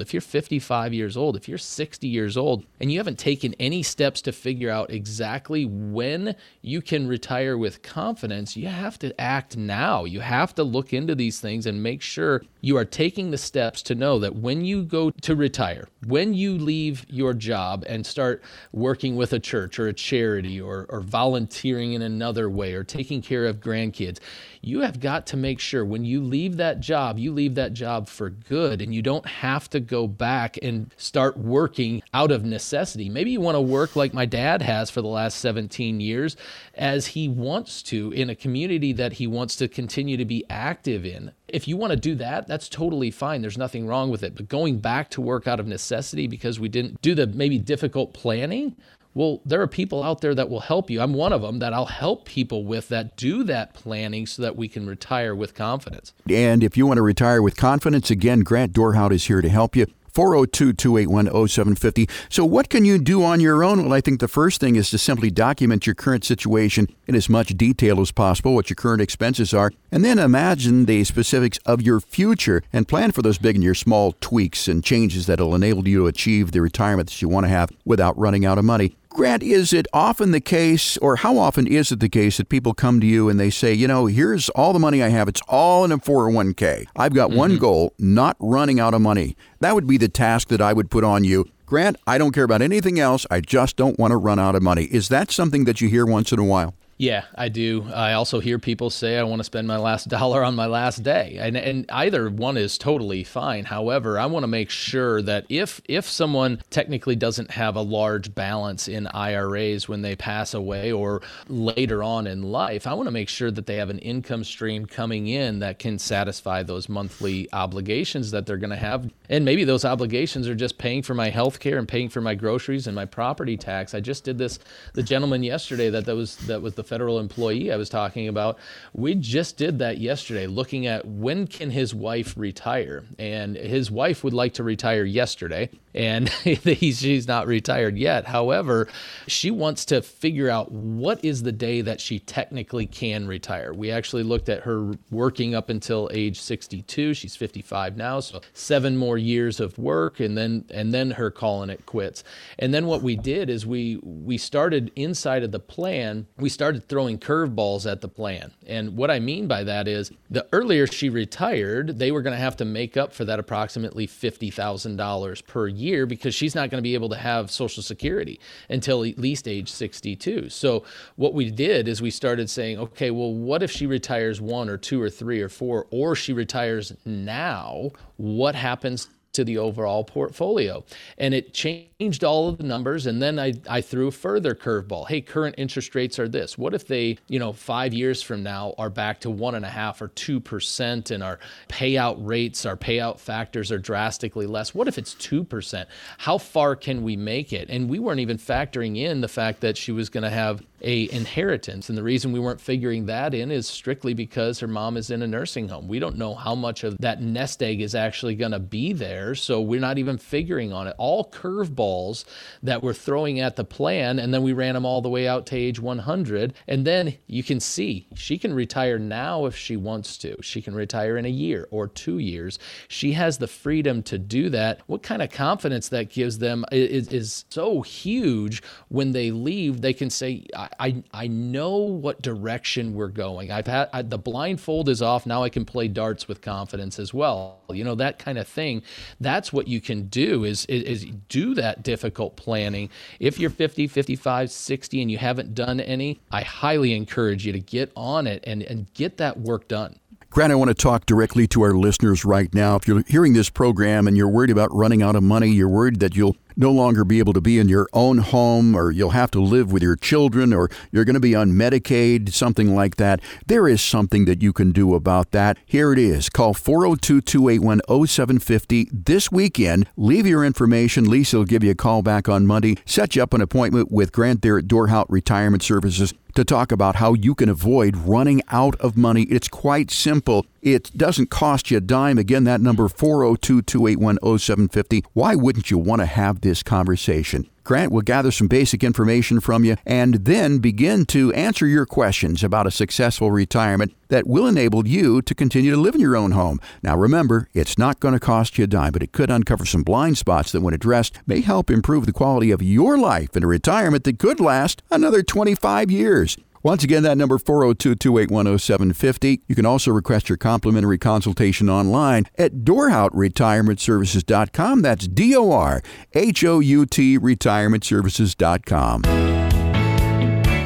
[0.00, 3.82] if you're 55 years old, if you're 60 years old, and you haven't taken any
[3.82, 9.56] steps to figure out exactly when you can retire with confidence, you have to act
[9.56, 10.04] now.
[10.04, 13.82] You have to look into these things and make sure you are taking the steps
[13.82, 18.42] to know that when you go to retire, when you leave your job and start
[18.72, 23.20] working with a church or a charity or, or volunteering in another way or taking
[23.20, 24.18] care of grandkids,
[24.62, 28.08] you have got to make sure when you leave that job, you leave that job
[28.08, 33.08] for good and you don't have to go back and start working out of necessity.
[33.08, 36.36] Maybe you want to work like my dad has for the last 17 years
[36.74, 41.04] as he wants to in a community that he wants to continue to be active
[41.04, 41.32] in.
[41.48, 43.42] If you want to do that, that's totally fine.
[43.42, 44.36] There's nothing wrong with it.
[44.36, 48.14] But going back to work out of necessity because we didn't do the maybe difficult
[48.14, 48.76] planning,
[49.14, 51.00] well, there are people out there that will help you.
[51.00, 54.56] I'm one of them that I'll help people with that do that planning so that
[54.56, 56.12] we can retire with confidence.
[56.28, 59.76] And if you want to retire with confidence, again, Grant Dorhout is here to help
[59.76, 59.86] you.
[60.12, 62.08] 402 281 0750.
[62.28, 63.82] So, what can you do on your own?
[63.84, 67.28] Well, I think the first thing is to simply document your current situation in as
[67.28, 71.80] much detail as possible, what your current expenses are, and then imagine the specifics of
[71.80, 75.54] your future and plan for those big and your small tweaks and changes that will
[75.54, 78.64] enable you to achieve the retirement that you want to have without running out of
[78.64, 78.94] money.
[79.14, 82.72] Grant, is it often the case, or how often is it the case that people
[82.72, 85.42] come to you and they say, you know, here's all the money I have, it's
[85.48, 86.86] all in a 401k.
[86.96, 87.38] I've got mm-hmm.
[87.38, 89.36] one goal, not running out of money.
[89.60, 91.44] That would be the task that I would put on you.
[91.66, 93.26] Grant, I don't care about anything else.
[93.30, 94.84] I just don't want to run out of money.
[94.84, 96.74] Is that something that you hear once in a while?
[97.02, 97.84] Yeah, I do.
[97.92, 101.02] I also hear people say I want to spend my last dollar on my last
[101.02, 101.36] day.
[101.40, 103.64] And and either one is totally fine.
[103.64, 108.36] However, I want to make sure that if if someone technically doesn't have a large
[108.36, 113.10] balance in IRAs when they pass away or later on in life, I want to
[113.10, 117.52] make sure that they have an income stream coming in that can satisfy those monthly
[117.52, 119.10] obligations that they're going to have.
[119.28, 122.36] And maybe those obligations are just paying for my health care and paying for my
[122.36, 123.92] groceries and my property tax.
[123.92, 124.60] I just did this
[124.92, 128.58] the gentleman yesterday that that was that was the federal employee I was talking about,
[128.92, 134.22] we just did that yesterday, looking at when can his wife retire, and his wife
[134.22, 138.26] would like to retire yesterday, and she's not retired yet.
[138.26, 138.88] However,
[139.26, 143.72] she wants to figure out what is the day that she technically can retire.
[143.72, 147.14] We actually looked at her working up until age 62.
[147.14, 151.70] She's 55 now, so seven more years of work, and then and then her calling
[151.70, 152.24] it quits.
[152.58, 156.26] And then what we did is we we started inside of the plan.
[156.38, 158.52] We started throwing curveballs at the plan.
[158.66, 162.40] And what I mean by that is the earlier she retired, they were going to
[162.40, 166.82] have to make up for that approximately $50,000 per year because she's not going to
[166.82, 170.48] be able to have Social Security until at least age 62.
[170.48, 170.84] So
[171.16, 174.76] what we did is we started saying, okay, well, what if she retires one or
[174.76, 177.90] two or three or four, or she retires now?
[178.16, 180.84] What happens to the overall portfolio.
[181.18, 183.06] And it changed all of the numbers.
[183.06, 185.08] And then I, I threw a further curveball.
[185.08, 186.58] Hey, current interest rates are this.
[186.58, 189.70] What if they, you know, five years from now are back to one and a
[189.70, 194.74] half or two percent and our payout rates, our payout factors are drastically less?
[194.74, 195.88] What if it's two percent?
[196.18, 197.70] How far can we make it?
[197.70, 201.08] And we weren't even factoring in the fact that she was going to have a
[201.12, 201.88] inheritance.
[201.88, 205.22] And the reason we weren't figuring that in is strictly because her mom is in
[205.22, 205.86] a nursing home.
[205.86, 209.21] We don't know how much of that nest egg is actually going to be there.
[209.34, 210.94] So we're not even figuring on it.
[210.98, 212.24] All curveballs
[212.62, 214.18] that we're throwing at the plan.
[214.18, 216.54] And then we ran them all the way out to age 100.
[216.66, 220.36] And then you can see she can retire now if she wants to.
[220.42, 222.58] She can retire in a year or two years.
[222.88, 224.80] She has the freedom to do that.
[224.86, 229.80] What kind of confidence that gives them is, is so huge when they leave.
[229.80, 233.50] They can say, I, I, I know what direction we're going.
[233.50, 235.26] I've had I, the blindfold is off.
[235.26, 237.60] Now I can play darts with confidence as well.
[237.70, 238.82] You know, that kind of thing.
[239.20, 242.90] That's what you can do is, is, is do that difficult planning.
[243.20, 247.60] If you're 50, 55, 60, and you haven't done any, I highly encourage you to
[247.60, 249.98] get on it and, and get that work done.
[250.32, 252.76] Grant, I want to talk directly to our listeners right now.
[252.76, 256.00] If you're hearing this program and you're worried about running out of money, you're worried
[256.00, 259.30] that you'll no longer be able to be in your own home or you'll have
[259.32, 263.20] to live with your children or you're going to be on Medicaid, something like that,
[263.46, 265.58] there is something that you can do about that.
[265.66, 266.28] Here it is.
[266.28, 269.86] Call 402 281 0750 this weekend.
[269.96, 271.08] Leave your information.
[271.08, 272.76] Lisa will give you a call back on Monday.
[272.84, 276.96] Set you up an appointment with Grant there at Dorhout Retirement Services to talk about
[276.96, 279.24] how you can avoid running out of money.
[279.24, 280.46] It's quite simple.
[280.62, 282.18] It doesn't cost you a dime.
[282.18, 285.04] Again, that number 402 281 0750.
[285.12, 287.48] Why wouldn't you want to have this conversation?
[287.64, 292.42] Grant will gather some basic information from you and then begin to answer your questions
[292.42, 296.32] about a successful retirement that will enable you to continue to live in your own
[296.32, 296.60] home.
[296.82, 299.84] Now, remember, it's not going to cost you a dime, but it could uncover some
[299.84, 303.46] blind spots that, when addressed, may help improve the quality of your life in a
[303.46, 306.36] retirement that could last another 25 years.
[306.62, 309.40] Once again, that number 402-281-0750.
[309.48, 314.82] You can also request your complimentary consultation online at dorhoutretirementservices.com.
[314.82, 319.02] That's D-O-R-H-O-U-T retirementservices.com.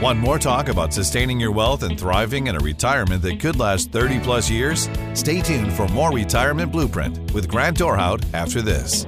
[0.02, 3.92] Want more talk about sustaining your wealth and thriving in a retirement that could last
[3.92, 4.90] 30 plus years?
[5.14, 9.06] Stay tuned for more Retirement Blueprint with Grant Dorhout after this.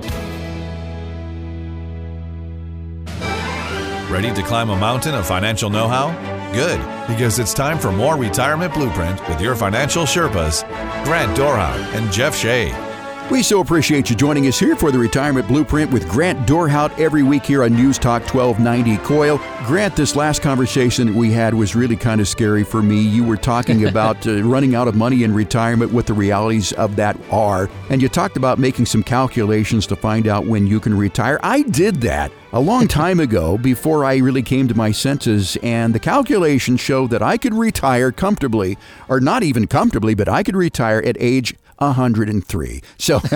[4.11, 6.38] Ready to climb a mountain of financial know how?
[6.53, 10.65] Good, because it's time for more Retirement Blueprint with your financial Sherpas,
[11.05, 12.88] Grant Dorhout and Jeff Shea.
[13.31, 17.23] We so appreciate you joining us here for the Retirement Blueprint with Grant Dorhout every
[17.23, 19.39] week here on News Talk 1290 KOIL.
[19.67, 23.03] Grant, this last conversation that we had was really kind of scary for me.
[23.03, 26.97] You were talking about uh, running out of money in retirement, what the realities of
[26.97, 30.97] that are, and you talked about making some calculations to find out when you can
[30.97, 31.39] retire.
[31.43, 35.95] I did that a long time ago before I really came to my senses, and
[35.95, 40.57] the calculations showed that I could retire comfortably, or not even comfortably, but I could
[40.57, 42.83] retire at age 103.
[42.99, 43.21] So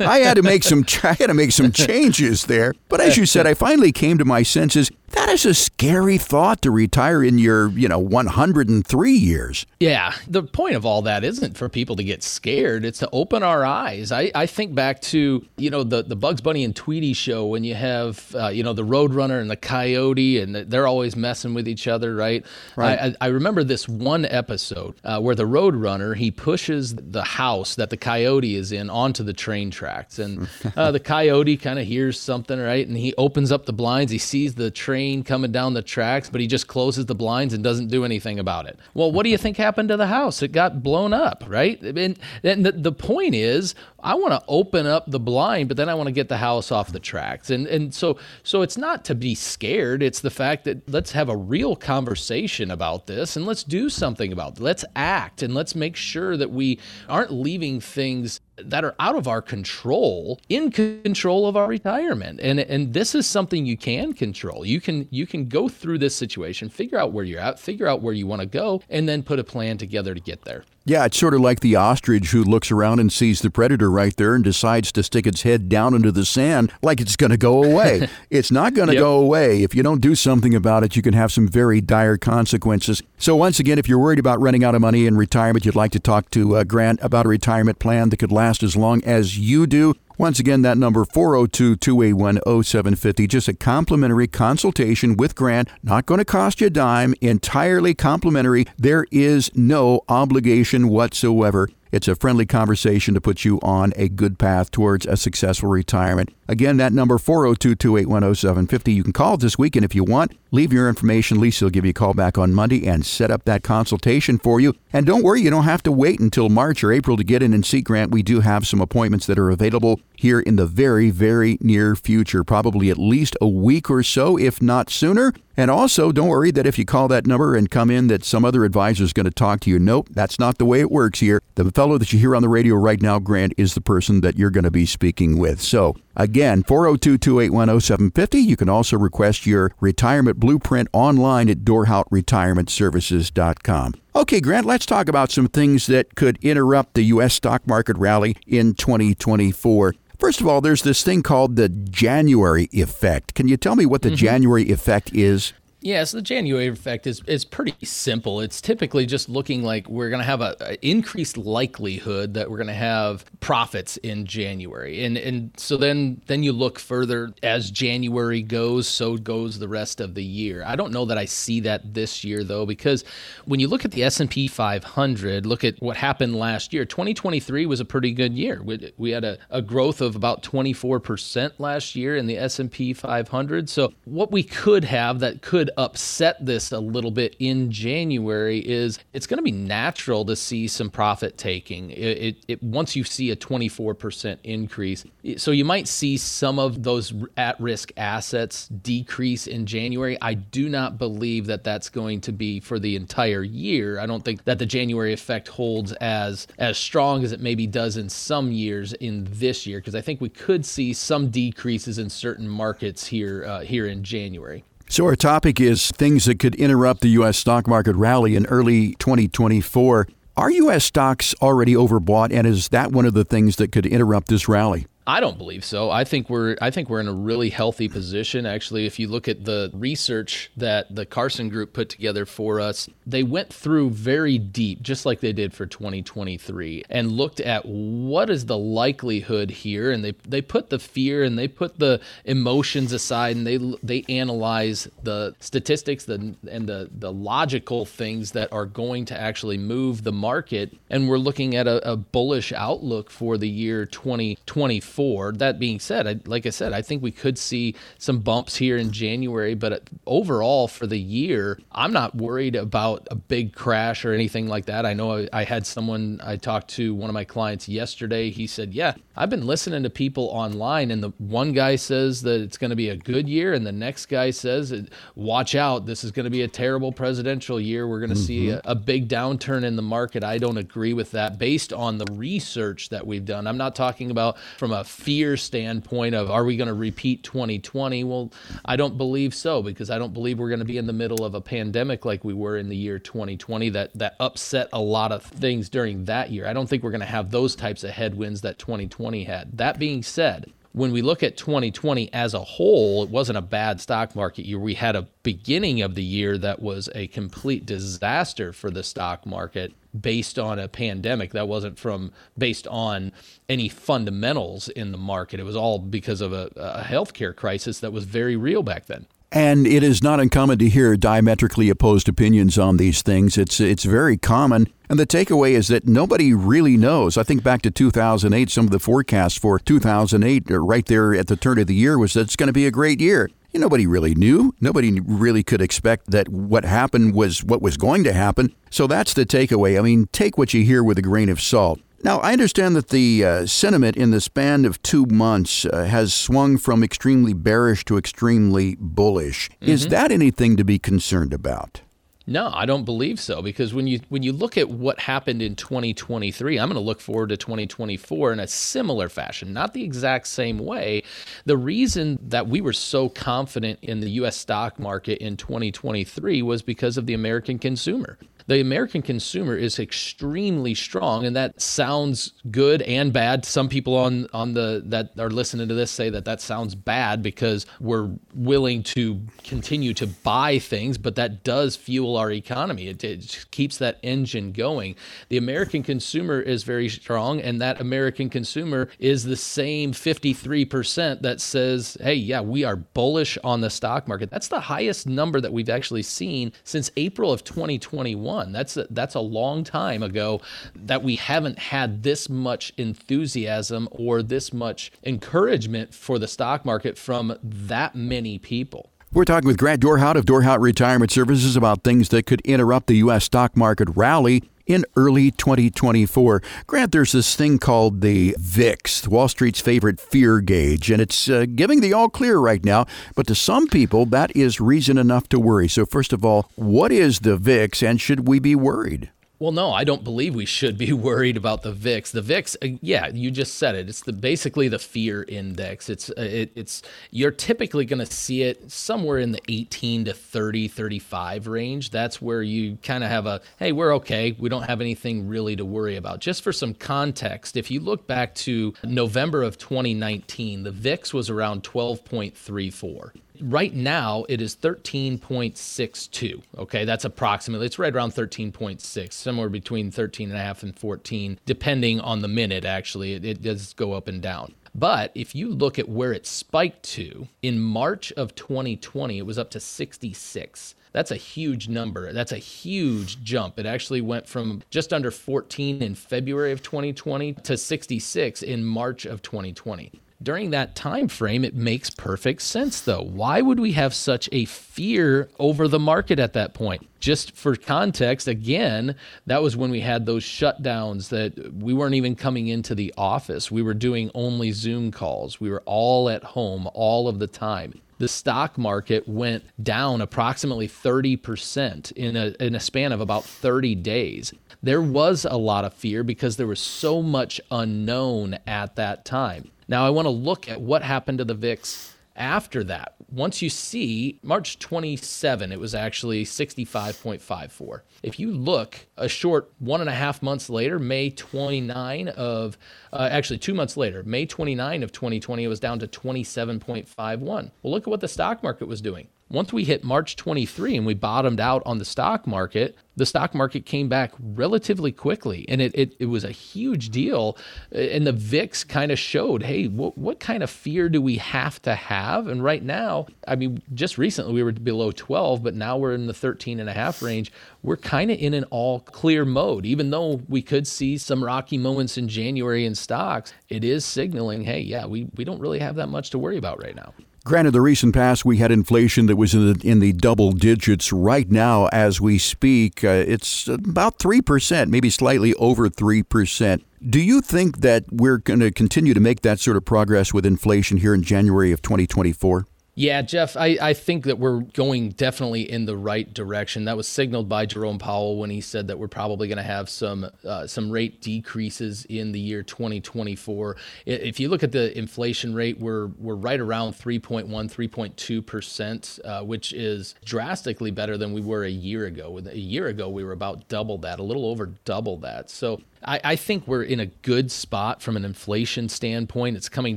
[0.00, 2.74] I had to make some I had to make some changes there.
[2.88, 4.90] But as you said, I finally came to my senses.
[5.12, 9.66] That is a scary thought to retire in your, you know, 103 years.
[9.78, 10.14] Yeah.
[10.26, 12.84] The point of all that isn't for people to get scared.
[12.84, 14.10] It's to open our eyes.
[14.10, 17.62] I, I think back to, you know, the, the Bugs Bunny and Tweety show when
[17.62, 21.68] you have, uh, you know, the Roadrunner and the Coyote and they're always messing with
[21.68, 22.46] each other, right?
[22.74, 22.98] Right.
[22.98, 27.90] I, I remember this one episode uh, where the Roadrunner, he pushes the house that
[27.90, 30.18] the Coyote is in onto the train tracks.
[30.18, 32.86] And uh, the Coyote kind of hears something, right?
[32.86, 34.10] And he opens up the blinds.
[34.10, 37.62] He sees the train coming down the tracks, but he just closes the blinds and
[37.62, 38.78] doesn't do anything about it.
[38.94, 40.42] Well, what do you think happened to the house?
[40.42, 41.80] It got blown up, right?
[41.80, 45.88] And, and the, the point is, I want to open up the blind, but then
[45.88, 47.50] I want to get the house off the tracks.
[47.50, 50.02] And and so so it's not to be scared.
[50.02, 54.32] It's the fact that let's have a real conversation about this and let's do something
[54.32, 54.60] about it.
[54.60, 59.26] Let's act and let's make sure that we aren't leaving things that are out of
[59.26, 64.64] our control in control of our retirement and and this is something you can control
[64.64, 68.02] you can you can go through this situation figure out where you're at figure out
[68.02, 71.04] where you want to go and then put a plan together to get there yeah,
[71.04, 74.34] it's sort of like the ostrich who looks around and sees the predator right there
[74.34, 77.62] and decides to stick its head down into the sand like it's going to go
[77.62, 78.08] away.
[78.30, 79.00] it's not going to yep.
[79.00, 79.62] go away.
[79.62, 83.02] If you don't do something about it, you can have some very dire consequences.
[83.18, 85.92] So, once again, if you're worried about running out of money in retirement, you'd like
[85.92, 89.38] to talk to uh, Grant about a retirement plan that could last as long as
[89.38, 93.26] you do, once again, that number 402 281 0750.
[93.26, 95.68] Just a complimentary consultation with Grant.
[95.82, 98.66] Not going to cost you a dime, entirely complimentary.
[98.78, 101.68] There is no obligation whatsoever.
[101.92, 106.34] It's a friendly conversation to put you on a good path towards a successful retirement.
[106.48, 108.94] Again, that number 402-281-0750.
[108.94, 110.32] You can call this weekend if you want.
[110.52, 111.38] Leave your information.
[111.38, 114.58] Lisa will give you a call back on Monday and set up that consultation for
[114.58, 114.74] you.
[114.90, 117.52] And don't worry, you don't have to wait until March or April to get in
[117.52, 118.10] and see Grant.
[118.10, 122.42] We do have some appointments that are available here in the very, very near future,
[122.42, 125.34] probably at least a week or so, if not sooner.
[125.56, 128.44] And also, don't worry that if you call that number and come in, that some
[128.44, 129.78] other advisor is going to talk to you.
[129.78, 131.42] Nope, that's not the way it works here.
[131.56, 134.38] The fellow that you hear on the radio right now, Grant, is the person that
[134.38, 135.60] you're going to be speaking with.
[135.60, 138.38] So, again, 402 281 0750.
[138.38, 143.94] You can also request your retirement blueprint online at dorhoutretirementservices.com.
[144.14, 147.32] Okay, Grant, let's talk about some things that could interrupt the U.S.
[147.34, 149.94] stock market rally in 2024.
[150.22, 153.34] First of all, there's this thing called the January effect.
[153.34, 154.24] Can you tell me what the mm-hmm.
[154.24, 155.52] January effect is?
[155.82, 158.40] Yeah, so the January effect is, is pretty simple.
[158.40, 162.68] It's typically just looking like we're going to have an increased likelihood that we're going
[162.68, 165.04] to have profits in January.
[165.04, 170.00] And and so then then you look further as January goes, so goes the rest
[170.00, 170.62] of the year.
[170.64, 173.04] I don't know that I see that this year though because
[173.46, 176.84] when you look at the S&P 500, look at what happened last year.
[176.84, 178.62] 2023 was a pretty good year.
[178.62, 183.68] We, we had a, a growth of about 24% last year in the S&P 500.
[183.68, 188.98] So what we could have that could upset this a little bit in January is
[189.12, 191.90] it's going to be natural to see some profit taking.
[191.90, 195.04] It, it, it, once you see a 24% increase,
[195.36, 200.18] so you might see some of those at-risk assets decrease in January.
[200.20, 203.98] I do not believe that that's going to be for the entire year.
[203.98, 207.96] I don't think that the January effect holds as as strong as it maybe does
[207.96, 212.10] in some years in this year because I think we could see some decreases in
[212.10, 214.64] certain markets here uh, here in January.
[214.92, 217.38] So, our topic is things that could interrupt the U.S.
[217.38, 220.06] stock market rally in early 2024.
[220.36, 220.84] Are U.S.
[220.84, 224.84] stocks already overbought, and is that one of the things that could interrupt this rally?
[225.06, 225.90] I don't believe so.
[225.90, 228.46] I think we're I think we're in a really healthy position.
[228.46, 232.88] Actually, if you look at the research that the Carson Group put together for us,
[233.04, 238.30] they went through very deep, just like they did for 2023, and looked at what
[238.30, 242.92] is the likelihood here, and they they put the fear and they put the emotions
[242.92, 248.66] aside, and they they analyze the statistics the, and the the logical things that are
[248.66, 253.36] going to actually move the market, and we're looking at a, a bullish outlook for
[253.36, 254.91] the year 2024
[255.38, 258.76] That being said, I, like I said, I think we could see some bumps here
[258.76, 264.12] in January, but overall for the year, I'm not worried about a big crash or
[264.12, 264.86] anything like that.
[264.86, 268.30] I know I, I had someone, I talked to one of my clients yesterday.
[268.30, 272.40] He said, Yeah, I've been listening to people online, and the one guy says that
[272.40, 274.74] it's going to be a good year, and the next guy says,
[275.14, 277.86] Watch out, this is going to be a terrible presidential year.
[277.86, 278.24] We're going to mm-hmm.
[278.24, 280.24] see a, a big downturn in the market.
[280.24, 283.46] I don't agree with that based on the research that we've done.
[283.46, 288.04] I'm not talking about from a fear standpoint of are we going to repeat 2020?
[288.04, 288.32] Well,
[288.64, 291.24] I don't believe so because I don't believe we're going to be in the middle
[291.24, 295.12] of a pandemic like we were in the year 2020 that that upset a lot
[295.12, 296.46] of things during that year.
[296.46, 299.58] I don't think we're going to have those types of headwinds that 2020 had.
[299.58, 303.80] That being said, when we look at 2020 as a whole, it wasn't a bad
[303.80, 304.58] stock market year.
[304.58, 309.26] We had a beginning of the year that was a complete disaster for the stock
[309.26, 311.32] market based on a pandemic.
[311.32, 313.12] That wasn't from based on
[313.48, 315.40] any fundamentals in the market.
[315.40, 319.06] It was all because of a, a healthcare crisis that was very real back then.
[319.34, 323.38] And it is not uncommon to hear diametrically opposed opinions on these things.
[323.38, 324.68] It's it's very common.
[324.90, 327.16] And the takeaway is that nobody really knows.
[327.16, 331.28] I think back to 2008, some of the forecasts for 2008, uh, right there at
[331.28, 333.30] the turn of the year, was that it's going to be a great year.
[333.54, 334.54] Nobody really knew.
[334.60, 338.54] Nobody really could expect that what happened was what was going to happen.
[338.70, 339.78] So that's the takeaway.
[339.78, 341.80] I mean, take what you hear with a grain of salt.
[342.04, 346.12] Now, I understand that the uh, sentiment in the span of two months uh, has
[346.12, 349.48] swung from extremely bearish to extremely bullish.
[349.50, 349.70] Mm-hmm.
[349.70, 351.81] Is that anything to be concerned about?
[352.26, 355.56] No, I don't believe so because when you when you look at what happened in
[355.56, 360.28] 2023, I'm going to look forward to 2024 in a similar fashion, not the exact
[360.28, 361.02] same way.
[361.46, 366.62] The reason that we were so confident in the US stock market in 2023 was
[366.62, 372.82] because of the American consumer the American consumer is extremely strong, and that sounds good
[372.82, 373.44] and bad.
[373.44, 377.22] Some people on on the that are listening to this say that that sounds bad
[377.22, 382.88] because we're willing to continue to buy things, but that does fuel our economy.
[382.88, 384.96] It, it keeps that engine going.
[385.28, 391.40] The American consumer is very strong, and that American consumer is the same 53% that
[391.40, 395.52] says, "Hey, yeah, we are bullish on the stock market." That's the highest number that
[395.52, 398.52] we've actually seen since April of 2021.
[398.52, 400.40] That's a, that's a long time ago
[400.74, 406.98] that we haven't had this much enthusiasm or this much encouragement for the stock market
[406.98, 408.91] from that many people.
[409.14, 412.96] We're talking with Grant Dorhout of Dorhout Retirement Services about things that could interrupt the
[412.96, 413.24] U.S.
[413.24, 416.42] stock market rally in early 2024.
[416.66, 421.44] Grant, there's this thing called the VIX, Wall Street's favorite fear gauge, and it's uh,
[421.54, 422.86] giving the all clear right now.
[423.14, 425.68] But to some people, that is reason enough to worry.
[425.68, 429.10] So, first of all, what is the VIX, and should we be worried?
[429.42, 432.12] Well, no, I don't believe we should be worried about the VIX.
[432.12, 433.88] The VIX, uh, yeah, you just said it.
[433.88, 435.90] It's the basically the fear index.
[435.90, 436.80] It's uh, it, it's
[437.10, 441.90] you're typically going to see it somewhere in the 18 to 30, 35 range.
[441.90, 444.36] That's where you kind of have a hey, we're okay.
[444.38, 446.20] We don't have anything really to worry about.
[446.20, 451.28] Just for some context, if you look back to November of 2019, the VIX was
[451.28, 453.10] around 12.34
[453.42, 460.30] right now it is 13.62 okay that's approximately it's right around 13.6 somewhere between 13
[460.30, 464.08] and a half and 14 depending on the minute actually it, it does go up
[464.08, 469.18] and down but if you look at where it spiked to in March of 2020,
[469.18, 470.74] it was up to 66.
[470.92, 472.12] That's a huge number.
[472.12, 473.58] That's a huge jump.
[473.58, 479.04] It actually went from just under 14 in February of 2020 to 66 in March
[479.04, 479.92] of 2020
[480.22, 483.02] during that time frame it makes perfect sense though.
[483.02, 486.88] Why would we have such a fear over the market at that point?
[487.00, 488.94] Just for context again
[489.26, 493.50] that was when we had those shutdowns that we weren't even coming into the office.
[493.50, 495.40] We were doing only zoom calls.
[495.40, 497.80] We were all at home all of the time.
[497.98, 503.76] The stock market went down approximately 30% in a, in a span of about 30
[503.76, 504.32] days.
[504.64, 509.50] There was a lot of fear because there was so much unknown at that time.
[509.66, 512.94] Now, I want to look at what happened to the VIX after that.
[513.10, 517.80] Once you see March 27, it was actually 65.54.
[518.04, 522.56] If you look a short one and a half months later, May 29 of,
[522.92, 527.26] uh, actually two months later, May 29 of 2020, it was down to 27.51.
[527.26, 529.08] Well, look at what the stock market was doing.
[529.32, 533.34] Once we hit March 23 and we bottomed out on the stock market, the stock
[533.34, 537.38] market came back relatively quickly and it, it, it was a huge deal.
[537.74, 541.16] Uh, and the VIX kind of showed hey, what, what kind of fear do we
[541.16, 542.26] have to have?
[542.26, 546.08] And right now, I mean, just recently we were below 12, but now we're in
[546.08, 547.32] the 13 and a half range.
[547.62, 549.64] We're kind of in an all clear mode.
[549.64, 554.42] Even though we could see some rocky moments in January in stocks, it is signaling
[554.44, 556.92] hey, yeah, we, we don't really have that much to worry about right now.
[557.24, 560.92] Granted, the recent past we had inflation that was in the, in the double digits.
[560.92, 566.62] Right now, as we speak, uh, it's about 3%, maybe slightly over 3%.
[566.84, 570.26] Do you think that we're going to continue to make that sort of progress with
[570.26, 572.44] inflation here in January of 2024?
[572.74, 576.64] Yeah, Jeff, I, I think that we're going definitely in the right direction.
[576.64, 579.68] That was signaled by Jerome Powell when he said that we're probably going to have
[579.68, 583.56] some uh, some rate decreases in the year 2024.
[583.84, 589.20] If you look at the inflation rate, we're we're right around 3.1, 3.2 percent, uh,
[589.20, 592.20] which is drastically better than we were a year ago.
[592.26, 595.28] A year ago, we were about double that, a little over double that.
[595.28, 599.36] So I, I, think we're in a good spot from an inflation standpoint.
[599.36, 599.76] It's coming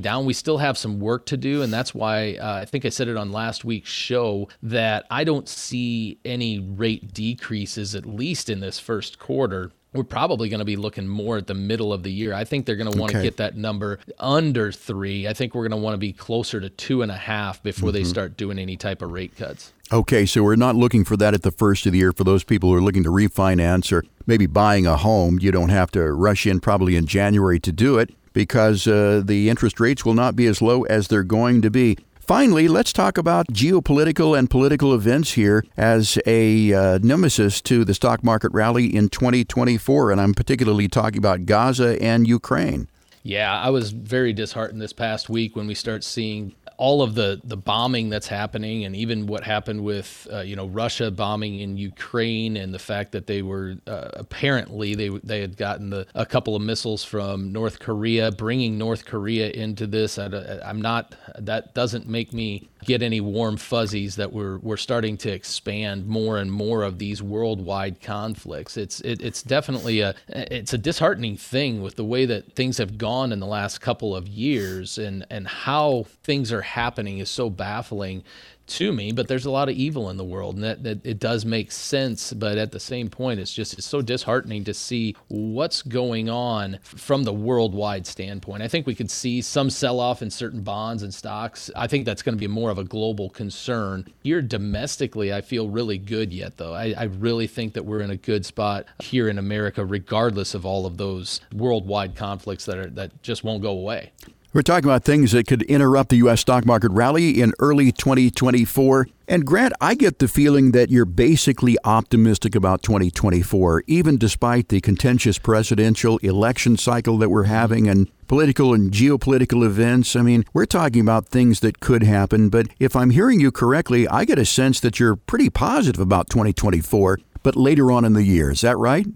[0.00, 0.24] down.
[0.24, 3.08] We still have some work to do, and that's why uh, I think I said
[3.08, 8.60] it on last week's show that I don't see any rate decreases, at least in
[8.60, 12.12] this first quarter we're probably going to be looking more at the middle of the
[12.12, 12.32] year.
[12.34, 15.26] I think they're going to want to get that number under three.
[15.26, 17.88] I think we're going to want to be closer to two and a half before
[17.88, 17.94] mm-hmm.
[17.94, 19.72] they start doing any type of rate cuts.
[19.92, 22.12] Okay, so we're not looking for that at the first of the year.
[22.12, 25.68] For those people who are looking to refinance or maybe buying a home, you don't
[25.68, 30.04] have to rush in probably in January to do it because uh, the interest rates
[30.04, 31.96] will not be as low as they're going to be.
[32.18, 37.94] Finally, let's talk about geopolitical and political events here as a uh, nemesis to the
[37.94, 40.10] stock market rally in 2024.
[40.10, 42.88] And I'm particularly talking about Gaza and Ukraine.
[43.22, 47.40] Yeah, I was very disheartened this past week when we start seeing all of the
[47.44, 51.76] the bombing that's happening, and even what happened with uh, you know Russia bombing in
[51.76, 56.26] Ukraine, and the fact that they were uh, apparently they they had gotten the a
[56.26, 60.18] couple of missiles from North Korea, bringing North Korea into this.
[60.18, 60.26] I,
[60.64, 65.30] I'm not that doesn't make me get any warm fuzzies that we're we're starting to
[65.30, 68.76] expand more and more of these worldwide conflicts.
[68.76, 72.98] It's it, it's definitely a it's a disheartening thing with the way that things have
[72.98, 77.48] gone in the last couple of years and and how things are happening is so
[77.50, 78.24] baffling
[78.66, 81.18] to me, but there's a lot of evil in the world, and that, that, it
[81.18, 82.32] does make sense.
[82.32, 86.78] But at the same point, it's just it's so disheartening to see what's going on
[86.82, 88.62] from the worldwide standpoint.
[88.62, 91.70] I think we could see some sell off in certain bonds and stocks.
[91.76, 94.06] I think that's going to be more of a global concern.
[94.22, 96.74] Here domestically, I feel really good yet, though.
[96.74, 100.66] I, I really think that we're in a good spot here in America, regardless of
[100.66, 104.12] all of those worldwide conflicts that are that just won't go away.
[104.56, 106.40] We're talking about things that could interrupt the U.S.
[106.40, 109.06] stock market rally in early 2024.
[109.28, 114.80] And Grant, I get the feeling that you're basically optimistic about 2024, even despite the
[114.80, 120.16] contentious presidential election cycle that we're having and political and geopolitical events.
[120.16, 124.08] I mean, we're talking about things that could happen, but if I'm hearing you correctly,
[124.08, 128.24] I get a sense that you're pretty positive about 2024, but later on in the
[128.24, 128.52] year.
[128.52, 129.06] Is that right?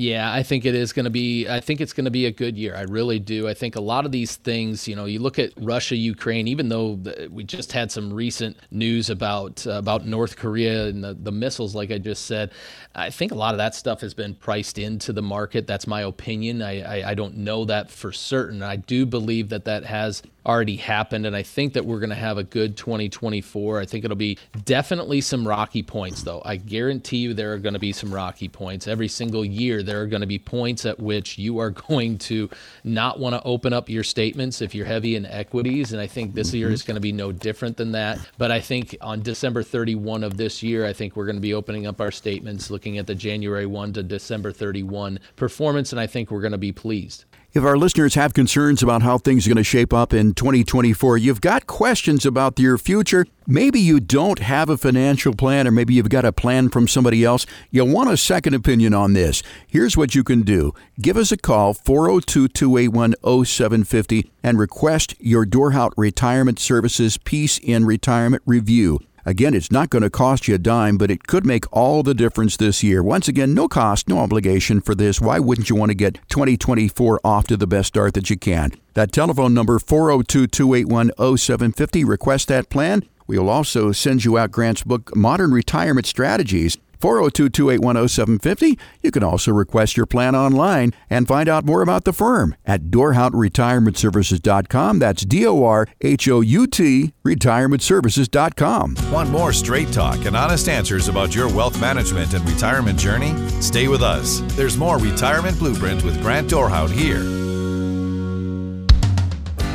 [0.00, 1.48] Yeah, I think it is going to be.
[1.48, 2.76] I think it's going to be a good year.
[2.76, 3.48] I really do.
[3.48, 6.46] I think a lot of these things, you know, you look at Russia, Ukraine.
[6.46, 7.00] Even though
[7.32, 11.74] we just had some recent news about uh, about North Korea and the, the missiles,
[11.74, 12.52] like I just said,
[12.94, 15.66] I think a lot of that stuff has been priced into the market.
[15.66, 16.62] That's my opinion.
[16.62, 18.62] I I, I don't know that for certain.
[18.62, 21.26] I do believe that that has already happened.
[21.26, 23.80] And I think that we're going to have a good 2024.
[23.80, 26.40] I think it'll be definitely some rocky points, though.
[26.44, 28.88] I guarantee you there are going to be some rocky points.
[28.88, 32.48] Every single year, there are going to be points at which you are going to
[32.82, 35.92] not want to open up your statements if you're heavy in equities.
[35.92, 36.88] And I think this year is mm-hmm.
[36.88, 38.18] going to be no different than that.
[38.38, 41.52] But I think on December 31 of this year, I think we're going to be
[41.52, 45.92] opening up our statements, looking at the January 1 to December 31 performance.
[45.92, 47.26] And I think we're going to be pleased.
[47.54, 51.16] If our listeners have concerns about how things are going to shape up in 2024,
[51.16, 55.94] you've got questions about your future, maybe you don't have a financial plan, or maybe
[55.94, 59.42] you've got a plan from somebody else, you want a second opinion on this.
[59.66, 63.14] Here's what you can do give us a call, 402 281
[63.46, 69.00] 0750, and request your Dorhout Retirement Services Peace in Retirement Review.
[69.28, 72.14] Again, it's not going to cost you a dime, but it could make all the
[72.14, 73.02] difference this year.
[73.02, 75.20] Once again, no cost, no obligation for this.
[75.20, 78.72] Why wouldn't you want to get 2024 off to the best start that you can?
[78.94, 82.04] That telephone number 402 281 0750.
[82.04, 83.02] Request that plan.
[83.26, 86.78] We'll also send you out Grant's book, Modern Retirement Strategies.
[87.00, 88.78] 402 281 0750.
[89.02, 92.84] You can also request your plan online and find out more about the firm at
[92.84, 94.98] DorhoutRetirementServices.com.
[94.98, 98.96] That's D O R H O U T retirementservices.com.
[99.12, 103.34] Want more straight talk and honest answers about your wealth management and retirement journey?
[103.60, 104.40] Stay with us.
[104.56, 107.22] There's more Retirement Blueprint with Grant Dorhout here.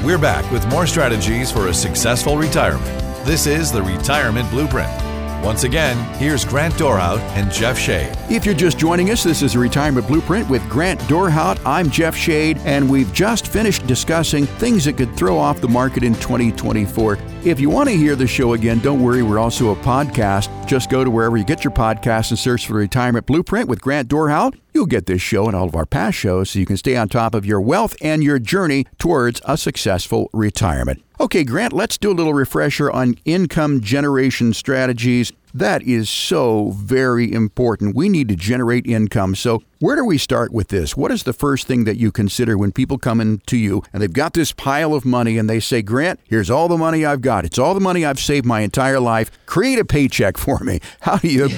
[0.06, 2.86] We're back with more strategies for a successful retirement.
[3.26, 5.13] This is the Retirement Blueprint.
[5.44, 8.18] Once again, here's Grant Dorhout and Jeff Shade.
[8.30, 11.60] If you're just joining us, this is a Retirement Blueprint with Grant Dorhout.
[11.66, 16.02] I'm Jeff Shade, and we've just finished discussing things that could throw off the market
[16.02, 17.18] in 2024.
[17.44, 20.66] If you want to hear the show again, don't worry, we're also a podcast.
[20.66, 24.08] Just go to wherever you get your podcasts and search for Retirement Blueprint with Grant
[24.08, 24.58] Dorhout.
[24.74, 27.10] You'll get this show and all of our past shows so you can stay on
[27.10, 31.03] top of your wealth and your journey towards a successful retirement.
[31.20, 35.32] Okay, Grant, let's do a little refresher on income generation strategies.
[35.54, 37.96] That is so very important.
[37.96, 39.36] We need to generate income.
[39.36, 40.98] So, where do we start with this?
[40.98, 44.02] What is the first thing that you consider when people come in to you and
[44.02, 47.22] they've got this pile of money and they say, Grant, here's all the money I've
[47.22, 47.46] got.
[47.46, 49.30] It's all the money I've saved my entire life.
[49.46, 50.80] Create a paycheck for me.
[51.02, 51.50] How do you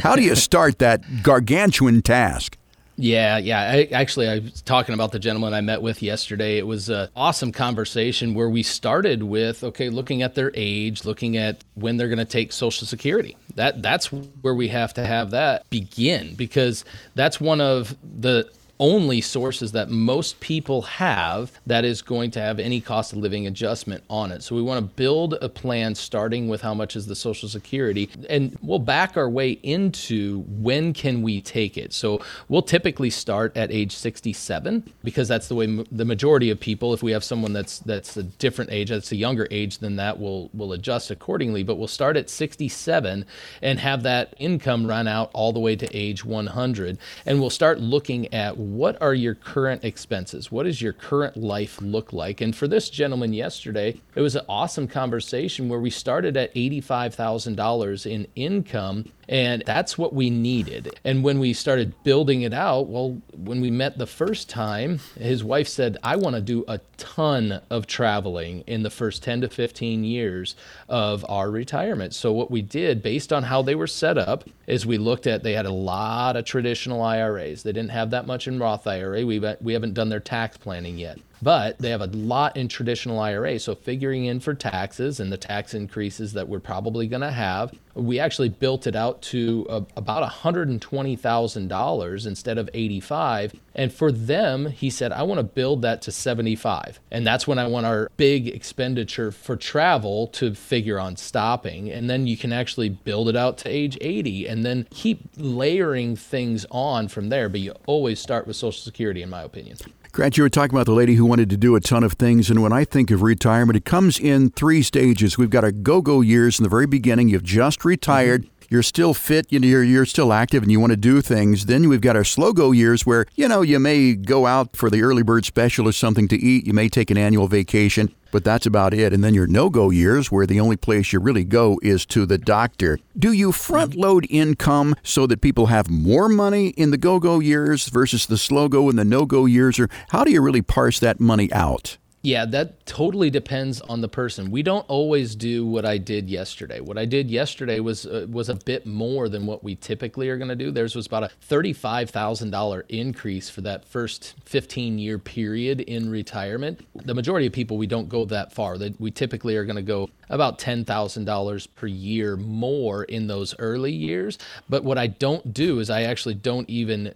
[0.00, 2.58] how do you start that gargantuan task?
[2.96, 3.60] Yeah, yeah.
[3.60, 6.58] I, actually, I was talking about the gentleman I met with yesterday.
[6.58, 11.36] It was an awesome conversation where we started with okay, looking at their age, looking
[11.36, 13.36] at when they're going to take Social Security.
[13.56, 16.84] That that's where we have to have that begin because
[17.14, 18.48] that's one of the
[18.80, 23.46] only sources that most people have that is going to have any cost of living
[23.46, 24.42] adjustment on it.
[24.42, 28.10] So we want to build a plan starting with how much is the social security
[28.28, 31.92] and we'll back our way into when can we take it.
[31.92, 36.58] So we'll typically start at age 67 because that's the way m- the majority of
[36.58, 39.96] people if we have someone that's that's a different age that's a younger age than
[39.96, 43.24] that will will adjust accordingly, but we'll start at 67
[43.62, 47.80] and have that income run out all the way to age 100 and we'll start
[47.80, 50.50] looking at what are your current expenses?
[50.50, 52.40] What does your current life look like?
[52.40, 58.10] And for this gentleman yesterday, it was an awesome conversation where we started at $85,000
[58.10, 60.98] in income and that's what we needed.
[61.04, 65.42] And when we started building it out, well, when we met the first time, his
[65.42, 69.48] wife said, I want to do a ton of traveling in the first 10 to
[69.48, 70.56] 15 years
[70.88, 72.14] of our retirement.
[72.14, 75.42] So, what we did, based on how they were set up, is we looked at
[75.42, 77.62] they had a lot of traditional IRAs.
[77.62, 79.26] They didn't have that much in Roth IRA.
[79.26, 83.20] We, we haven't done their tax planning yet but they have a lot in traditional
[83.20, 83.60] IRA.
[83.60, 87.78] So figuring in for taxes and the tax increases that we're probably going to have,
[87.94, 93.60] we actually built it out to uh, a, about $120,000 instead of 85.
[93.74, 96.98] And for them, he said, I want to build that to 75.
[97.10, 101.90] And that's when I want our big expenditure for travel to figure on stopping.
[101.90, 106.16] And then you can actually build it out to age 80 and then keep layering
[106.16, 107.50] things on from there.
[107.50, 109.76] But you always start with Social Security, in my opinion.
[110.14, 112.48] Grant, you were talking about the lady who wanted to do a ton of things.
[112.48, 115.36] And when I think of retirement, it comes in three stages.
[115.36, 117.30] We've got our go go years in the very beginning.
[117.30, 118.42] You've just retired.
[118.42, 121.20] Mm-hmm you're still fit, you know, you're, you're still active and you want to do
[121.20, 121.66] things.
[121.66, 124.90] Then we've got our slow go years where, you know, you may go out for
[124.90, 126.66] the early bird special or something to eat.
[126.66, 129.12] You may take an annual vacation, but that's about it.
[129.12, 132.26] And then your no go years where the only place you really go is to
[132.26, 132.98] the doctor.
[133.18, 137.40] Do you front load income so that people have more money in the go go
[137.40, 139.78] years versus the slow go and the no go years?
[139.78, 141.98] Or how do you really parse that money out?
[142.24, 144.50] Yeah, that totally depends on the person.
[144.50, 146.80] We don't always do what I did yesterday.
[146.80, 150.38] What I did yesterday was uh, was a bit more than what we typically are
[150.38, 150.70] going to do.
[150.70, 156.08] Theirs was about a thirty-five thousand dollar increase for that first fifteen year period in
[156.08, 156.80] retirement.
[156.94, 158.78] The majority of people we don't go that far.
[158.98, 163.54] We typically are going to go about ten thousand dollars per year more in those
[163.58, 164.38] early years.
[164.66, 167.14] But what I don't do is I actually don't even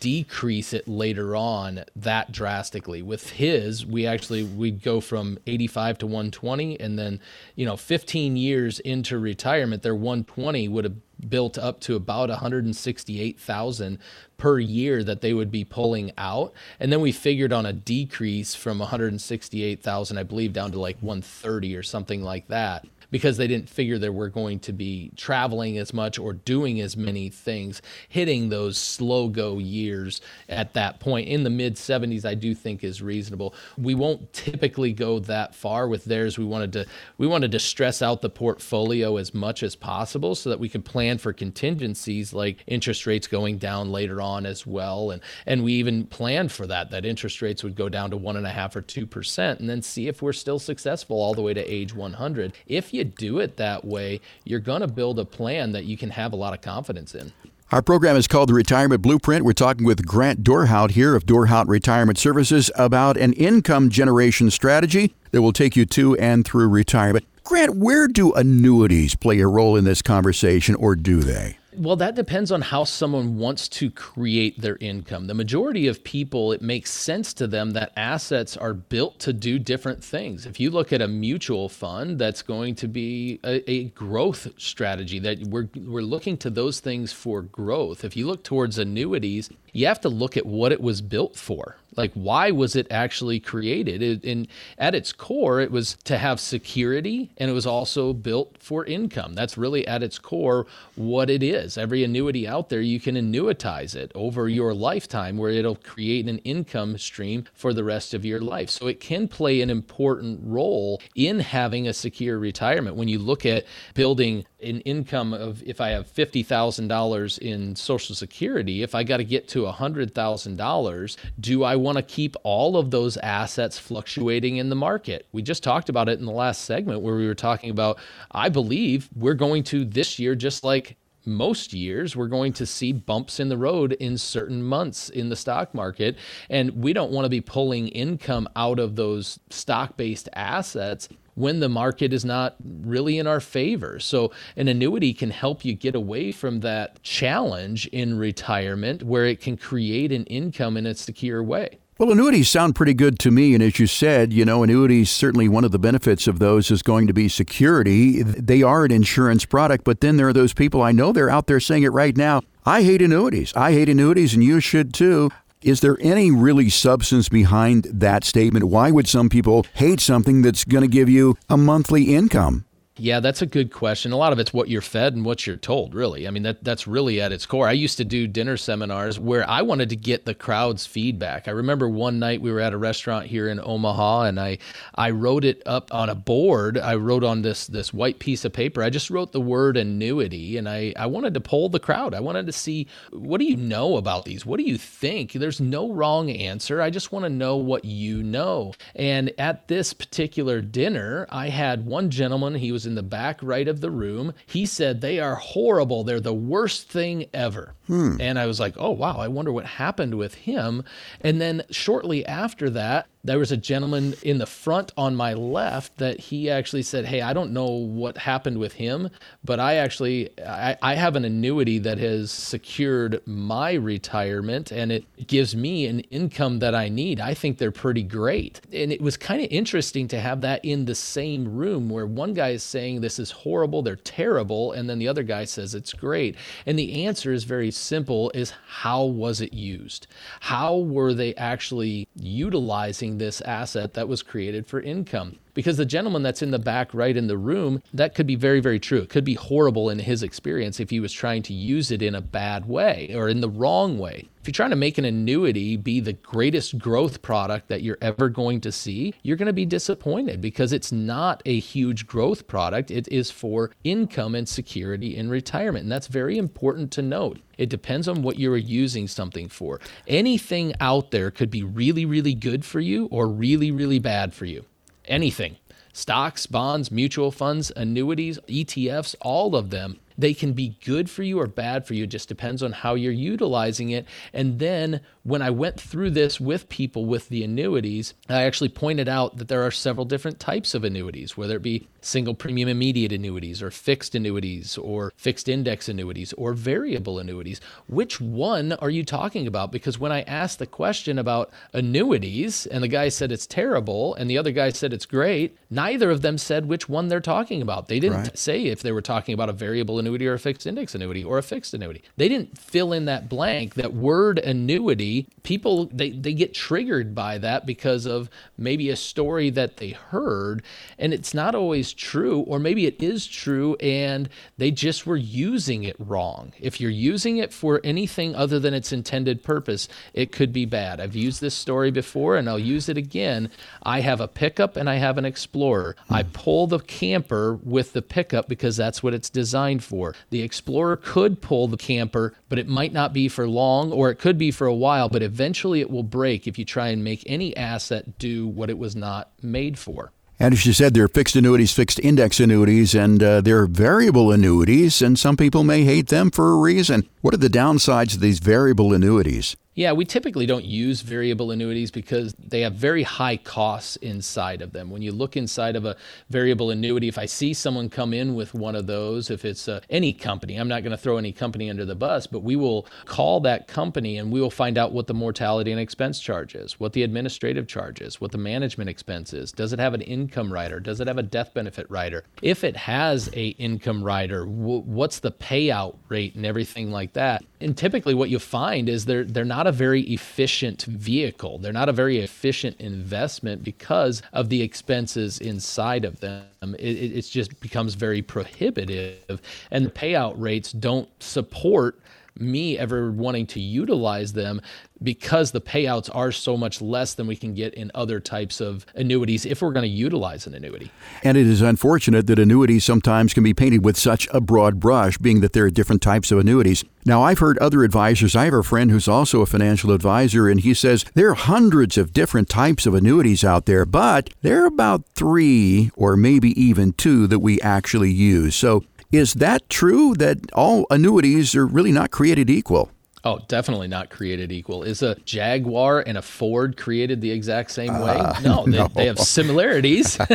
[0.00, 3.02] decrease it later on that drastically.
[3.02, 7.20] With his, we actually we'd go from 85 to 120 and then,
[7.54, 10.96] you know, 15 years into retirement, their 120 would have
[11.28, 13.98] built up to about 168,000
[14.38, 16.52] per year that they would be pulling out.
[16.80, 21.76] And then we figured on a decrease from 168,000 I believe down to like 130
[21.76, 25.92] or something like that because they didn't figure they were going to be traveling as
[25.92, 31.28] much or doing as many things, hitting those slow go years at that point.
[31.28, 33.54] In the mid 70s, I do think is reasonable.
[33.76, 36.38] We won't typically go that far with theirs.
[36.38, 36.86] We wanted to
[37.18, 40.84] we wanted to stress out the portfolio as much as possible so that we could
[40.84, 45.10] plan for contingencies like interest rates going down later on as well.
[45.10, 48.36] And and we even planned for that, that interest rates would go down to one
[48.36, 51.42] and a half or two percent and then see if we're still successful all the
[51.42, 52.54] way to age 100.
[52.66, 55.96] If you you do it that way, you're going to build a plan that you
[55.96, 57.32] can have a lot of confidence in.
[57.72, 59.44] Our program is called the Retirement Blueprint.
[59.44, 65.14] We're talking with Grant Dorhout here of Dorhout Retirement Services about an income generation strategy
[65.30, 67.24] that will take you to and through retirement.
[67.44, 71.59] Grant, where do annuities play a role in this conversation, or do they?
[71.76, 75.28] Well, that depends on how someone wants to create their income.
[75.28, 79.58] The majority of people, it makes sense to them that assets are built to do
[79.58, 80.46] different things.
[80.46, 85.20] If you look at a mutual fund, that's going to be a, a growth strategy
[85.20, 88.04] that we're, we're looking to those things for growth.
[88.04, 91.76] If you look towards annuities, you have to look at what it was built for.
[91.96, 94.02] Like, why was it actually created?
[94.02, 94.46] It, and
[94.78, 99.34] at its core, it was to have security and it was also built for income.
[99.34, 101.76] That's really at its core what it is.
[101.76, 106.38] Every annuity out there, you can annuitize it over your lifetime where it'll create an
[106.38, 108.70] income stream for the rest of your life.
[108.70, 112.96] So it can play an important role in having a secure retirement.
[112.96, 113.64] When you look at
[113.94, 119.24] building an income of, if I have $50,000 in Social Security, if I got to
[119.24, 124.76] get to $100,000, do I want to keep all of those assets fluctuating in the
[124.76, 125.26] market.
[125.32, 127.98] We just talked about it in the last segment where we were talking about,
[128.30, 132.92] I believe we're going to this year, just like most years we're going to see
[132.92, 136.16] bumps in the road in certain months in the stock market
[136.48, 141.60] and we don't want to be pulling income out of those stock based assets when
[141.60, 143.98] the market is not really in our favor.
[143.98, 149.40] So, an annuity can help you get away from that challenge in retirement where it
[149.40, 151.78] can create an income in a secure way.
[152.00, 153.52] Well, annuities sound pretty good to me.
[153.52, 156.80] And as you said, you know, annuities, certainly one of the benefits of those is
[156.80, 158.22] going to be security.
[158.22, 161.46] They are an insurance product, but then there are those people I know they're out
[161.46, 162.40] there saying it right now.
[162.64, 163.52] I hate annuities.
[163.54, 165.28] I hate annuities, and you should too.
[165.60, 168.64] Is there any really substance behind that statement?
[168.64, 172.64] Why would some people hate something that's going to give you a monthly income?
[173.00, 174.12] Yeah, that's a good question.
[174.12, 176.28] A lot of it's what you're fed and what you're told, really.
[176.28, 177.66] I mean, that that's really at its core.
[177.66, 181.48] I used to do dinner seminars where I wanted to get the crowd's feedback.
[181.48, 184.58] I remember one night we were at a restaurant here in Omaha and I
[184.94, 186.76] I wrote it up on a board.
[186.76, 188.82] I wrote on this this white piece of paper.
[188.82, 192.12] I just wrote the word annuity and I I wanted to poll the crowd.
[192.12, 194.44] I wanted to see what do you know about these?
[194.44, 195.32] What do you think?
[195.32, 196.82] There's no wrong answer.
[196.82, 198.74] I just want to know what you know.
[198.94, 203.68] And at this particular dinner, I had one gentleman, he was in the back right
[203.68, 204.34] of the room.
[204.46, 206.04] He said, They are horrible.
[206.04, 207.74] They're the worst thing ever.
[207.90, 208.18] Hmm.
[208.20, 209.16] And I was like, Oh, wow.
[209.16, 210.84] I wonder what happened with him.
[211.22, 215.98] And then shortly after that, there was a gentleman in the front on my left
[215.98, 219.10] that he actually said, Hey, I don't know what happened with him,
[219.44, 225.26] but I actually I, I have an annuity that has secured my retirement and it
[225.26, 227.18] gives me an income that I need.
[227.18, 228.60] I think they're pretty great.
[228.72, 232.34] And it was kind of interesting to have that in the same room where one
[232.34, 235.92] guy is saying this is horrible, they're terrible, and then the other guy says it's
[235.92, 236.36] great.
[236.66, 240.06] And the answer is very simple is how was it used?
[240.40, 245.38] How were they actually utilizing this asset that was created for income?
[245.54, 248.60] Because the gentleman that's in the back right in the room, that could be very,
[248.60, 248.98] very true.
[248.98, 252.14] It could be horrible in his experience if he was trying to use it in
[252.14, 254.28] a bad way or in the wrong way.
[254.40, 258.30] If you're trying to make an annuity be the greatest growth product that you're ever
[258.30, 262.90] going to see, you're going to be disappointed because it's not a huge growth product.
[262.90, 265.82] It is for income and security in retirement.
[265.82, 267.40] And that's very important to note.
[267.58, 269.78] It depends on what you're using something for.
[270.06, 274.46] Anything out there could be really, really good for you or really, really bad for
[274.46, 274.64] you.
[275.10, 275.56] Anything.
[275.92, 281.40] Stocks, bonds, mutual funds, annuities, ETFs, all of them they can be good for you
[281.40, 282.04] or bad for you.
[282.04, 284.06] It just depends on how you're utilizing it.
[284.32, 289.08] And then when I went through this with people with the annuities, I actually pointed
[289.08, 293.12] out that there are several different types of annuities, whether it be single premium immediate
[293.12, 297.60] annuities or fixed annuities or fixed index annuities or variable annuities.
[297.86, 299.70] Which one are you talking about?
[299.70, 304.30] Because when I asked the question about annuities and the guy said it's terrible and
[304.30, 307.88] the other guy said it's great, neither of them said which one they're talking about.
[307.88, 308.38] They didn't right.
[308.38, 311.38] say if they were talking about a variable annuity or a fixed index annuity or
[311.38, 312.02] a fixed annuity.
[312.16, 315.09] They didn't fill in that blank, that word annuity.
[315.42, 320.62] People they, they get triggered by that because of maybe a story that they heard
[320.98, 325.84] and it's not always true, or maybe it is true and they just were using
[325.84, 326.52] it wrong.
[326.60, 331.00] If you're using it for anything other than its intended purpose, it could be bad.
[331.00, 333.50] I've used this story before and I'll use it again.
[333.82, 335.96] I have a pickup and I have an Explorer.
[336.08, 340.14] I pull the camper with the pickup because that's what it's designed for.
[340.30, 344.16] The Explorer could pull the camper, but it might not be for long or it
[344.16, 347.22] could be for a while, but eventually it will break if you try and make
[347.24, 350.12] any asset do what it was not made for.
[350.38, 353.66] And as you said, there are fixed annuities, fixed index annuities, and uh, there are
[353.66, 357.06] variable annuities, and some people may hate them for a reason.
[357.20, 359.54] What are the downsides of these variable annuities?
[359.76, 364.72] Yeah, we typically don't use variable annuities because they have very high costs inside of
[364.72, 364.90] them.
[364.90, 365.96] When you look inside of a
[366.28, 369.80] variable annuity, if I see someone come in with one of those, if it's uh,
[369.88, 372.88] any company, I'm not going to throw any company under the bus, but we will
[373.04, 376.80] call that company and we will find out what the mortality and expense charge is,
[376.80, 379.52] what the administrative charge is, what the management expense is.
[379.52, 380.80] Does it have an income rider?
[380.80, 382.24] Does it have a death benefit rider?
[382.42, 387.44] If it has a income rider, w- what's the payout rate and everything like that?
[387.60, 391.58] And typically, what you find is they're they're not a very efficient vehicle.
[391.58, 396.74] They're not a very efficient investment because of the expenses inside of them.
[396.78, 399.40] It, it just becomes very prohibitive,
[399.70, 402.00] and the payout rates don't support
[402.38, 404.60] me ever wanting to utilize them
[405.02, 408.84] because the payouts are so much less than we can get in other types of
[408.94, 410.90] annuities if we're going to utilize an annuity.
[411.22, 415.18] And it is unfortunate that annuities sometimes can be painted with such a broad brush,
[415.18, 416.84] being that there are different types of annuities.
[417.06, 418.36] Now, I've heard other advisors.
[418.36, 421.96] I have a friend who's also a financial advisor, and he says there are hundreds
[421.96, 426.92] of different types of annuities out there, but there are about three or maybe even
[426.92, 428.54] two that we actually use.
[428.54, 432.90] So, is that true that all annuities are really not created equal?
[433.22, 434.82] Oh, definitely not created equal.
[434.82, 438.16] Is a Jaguar and a Ford created the exact same way?
[438.16, 438.88] Uh, no, they, no.
[438.88, 440.16] they, have similarities.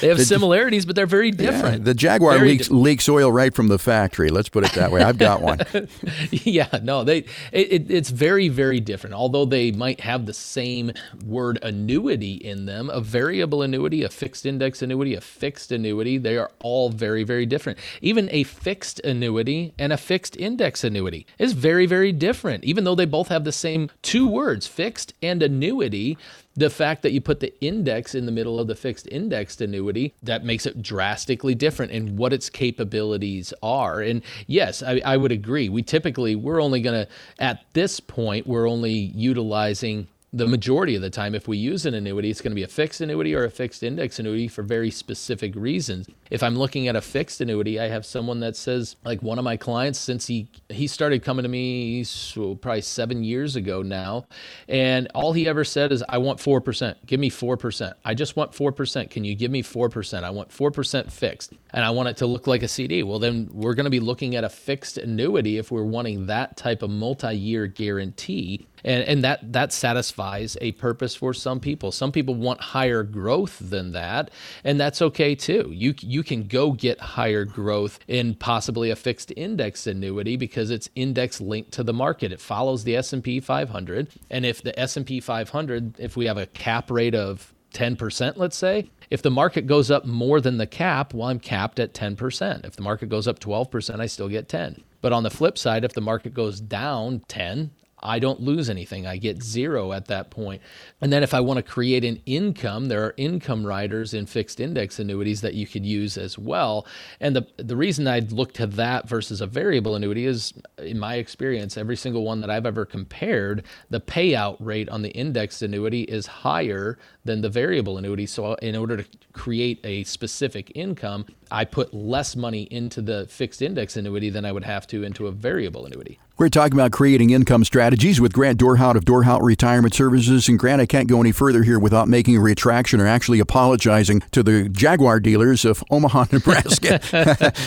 [0.00, 1.78] they have similarities, but they're very different.
[1.78, 4.28] Yeah, the Jaguar leaks, leaks oil right from the factory.
[4.28, 5.02] Let's put it that way.
[5.02, 5.60] I've got one.
[6.30, 9.14] yeah, no, they it, it's very very different.
[9.14, 10.92] Although they might have the same
[11.24, 16.36] word annuity in them, a variable annuity, a fixed index annuity, a fixed annuity, they
[16.36, 17.78] are all very very different.
[18.02, 22.82] Even a fixed annuity and a fixed index annuity is very very different different, even
[22.82, 26.18] though they both have the same two words, fixed and annuity.
[26.56, 30.12] The fact that you put the index in the middle of the fixed indexed annuity,
[30.24, 34.00] that makes it drastically different in what its capabilities are.
[34.00, 35.68] And yes, I, I would agree.
[35.68, 41.02] We typically, we're only going to, at this point, we're only utilizing the majority of
[41.02, 43.44] the time, if we use an annuity, it's going to be a fixed annuity or
[43.44, 46.08] a fixed index annuity for very specific reasons.
[46.30, 49.44] If I'm looking at a fixed annuity, I have someone that says, like one of
[49.44, 54.26] my clients, since he he started coming to me so probably seven years ago now,
[54.68, 57.04] and all he ever said is, "I want four percent.
[57.06, 57.96] Give me four percent.
[58.04, 59.10] I just want four percent.
[59.10, 60.24] Can you give me four percent?
[60.24, 63.18] I want four percent fixed, and I want it to look like a CD." Well,
[63.18, 66.82] then we're going to be looking at a fixed annuity if we're wanting that type
[66.82, 71.90] of multi-year guarantee And, and that, that satisfies a purpose for some people.
[71.92, 74.30] Some people want higher growth than that,
[74.64, 75.70] and that's okay too.
[75.72, 80.88] You, you can go get higher growth in possibly a fixed index annuity because it's
[80.94, 82.32] index linked to the market.
[82.32, 86.90] It follows the S&P 500, and if the S&P 500, if we have a cap
[86.90, 91.28] rate of 10%, let's say, if the market goes up more than the cap, well,
[91.28, 92.64] I'm capped at 10%.
[92.64, 94.82] If the market goes up 12%, I still get 10.
[95.00, 97.70] But on the flip side, if the market goes down 10,
[98.02, 99.06] I don't lose anything.
[99.06, 100.60] I get zero at that point.
[101.00, 104.60] And then if I want to create an income, there are income riders in fixed
[104.60, 106.86] index annuities that you could use as well.
[107.20, 111.14] And the the reason I'd look to that versus a variable annuity is in my
[111.14, 116.02] experience, every single one that I've ever compared, the payout rate on the indexed annuity
[116.02, 118.26] is higher than the variable annuity.
[118.26, 123.62] So in order to create a specific income, I put less money into the fixed
[123.62, 126.18] index annuity than I would have to into a variable annuity.
[126.38, 130.48] We're talking about creating income strategies with Grant Dorhout of Dorhout Retirement Services.
[130.48, 134.20] And Grant, I can't go any further here without making a retraction or actually apologizing
[134.32, 137.00] to the Jaguar dealers of Omaha, Nebraska.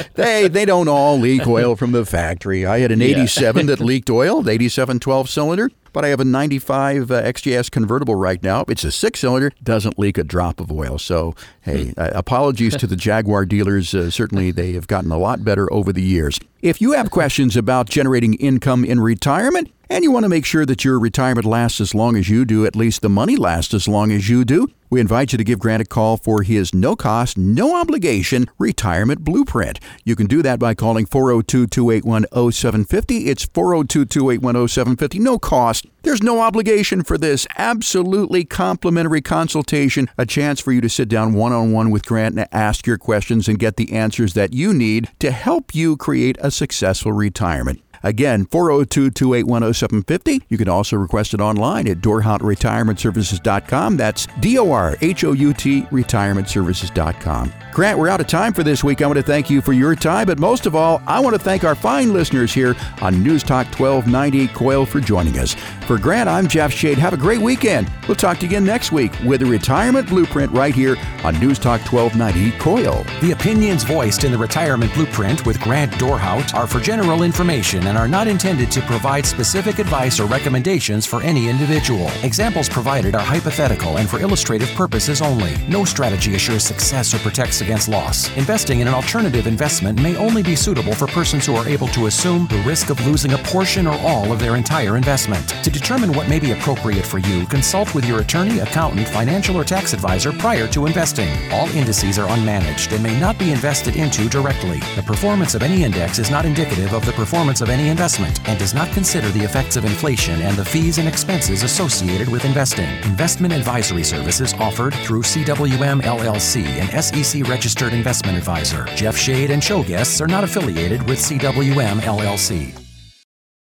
[0.14, 2.64] they they don't all leak oil from the factory.
[2.64, 5.72] I had an 87 that leaked oil, 87 12 cylinder.
[5.94, 8.66] But I have a 95 uh, XJS convertible right now.
[8.68, 10.98] It's a six cylinder, doesn't leak a drop of oil.
[10.98, 12.00] So, hey, hmm.
[12.00, 13.94] uh, apologies to the Jaguar dealers.
[13.94, 16.40] Uh, certainly, they have gotten a lot better over the years.
[16.62, 20.66] If you have questions about generating income in retirement, and you want to make sure
[20.66, 23.88] that your retirement lasts as long as you do, at least the money lasts as
[23.88, 26.96] long as you do, we invite you to give Grant a call for his no
[26.96, 29.80] cost, no obligation retirement blueprint.
[30.04, 33.28] You can do that by calling 402 281 0750.
[33.28, 35.20] It's 402 281 0750.
[35.20, 35.86] No cost.
[36.02, 37.46] There's no obligation for this.
[37.58, 40.10] Absolutely complimentary consultation.
[40.18, 42.98] A chance for you to sit down one on one with Grant and ask your
[42.98, 47.82] questions and get the answers that you need to help you create a successful retirement.
[48.04, 50.46] Again, 402 281 0750.
[50.50, 53.98] You can also request it online at dorhoutretirementservices.com.
[53.98, 57.54] That's D O R H O U T retirementservices.com.
[57.72, 59.02] Grant, we're out of time for this week.
[59.02, 61.42] I want to thank you for your time, but most of all, I want to
[61.42, 65.54] thank our fine listeners here on News Talk 1290 KOIL for joining us.
[65.86, 66.98] For Grant, I'm Jeff Shade.
[66.98, 67.90] Have a great weekend.
[68.08, 71.60] We'll talk to you again next week with a retirement blueprint right here on News
[71.60, 73.22] Talk 1290 KOIL.
[73.22, 77.98] The opinions voiced in the retirement blueprint with Grant Dorhout are for general information and
[77.98, 82.08] are not intended to provide specific advice or recommendations for any individual.
[82.22, 85.58] Examples provided are hypothetical and for illustrative purposes only.
[85.68, 88.30] No strategy assures success or protects against loss.
[88.38, 92.06] Investing in an alternative investment may only be suitable for persons who are able to
[92.06, 95.50] assume the risk of losing a portion or all of their entire investment.
[95.64, 99.64] To determine what may be appropriate for you, consult with your attorney, accountant, financial, or
[99.64, 101.30] tax advisor prior to investing.
[101.52, 104.80] All indices are unmanaged and may not be invested into directly.
[104.96, 108.60] The performance of any index is not indicative of the performance of any investment and
[108.60, 112.90] does not consider the effects of inflation and the fees and expenses associated with investing.
[113.04, 118.86] Investment advisory services offered through CWM LLC and SEC registered investment advisor.
[118.96, 122.79] Jeff Shade and show guests are not affiliated with CWM LLC.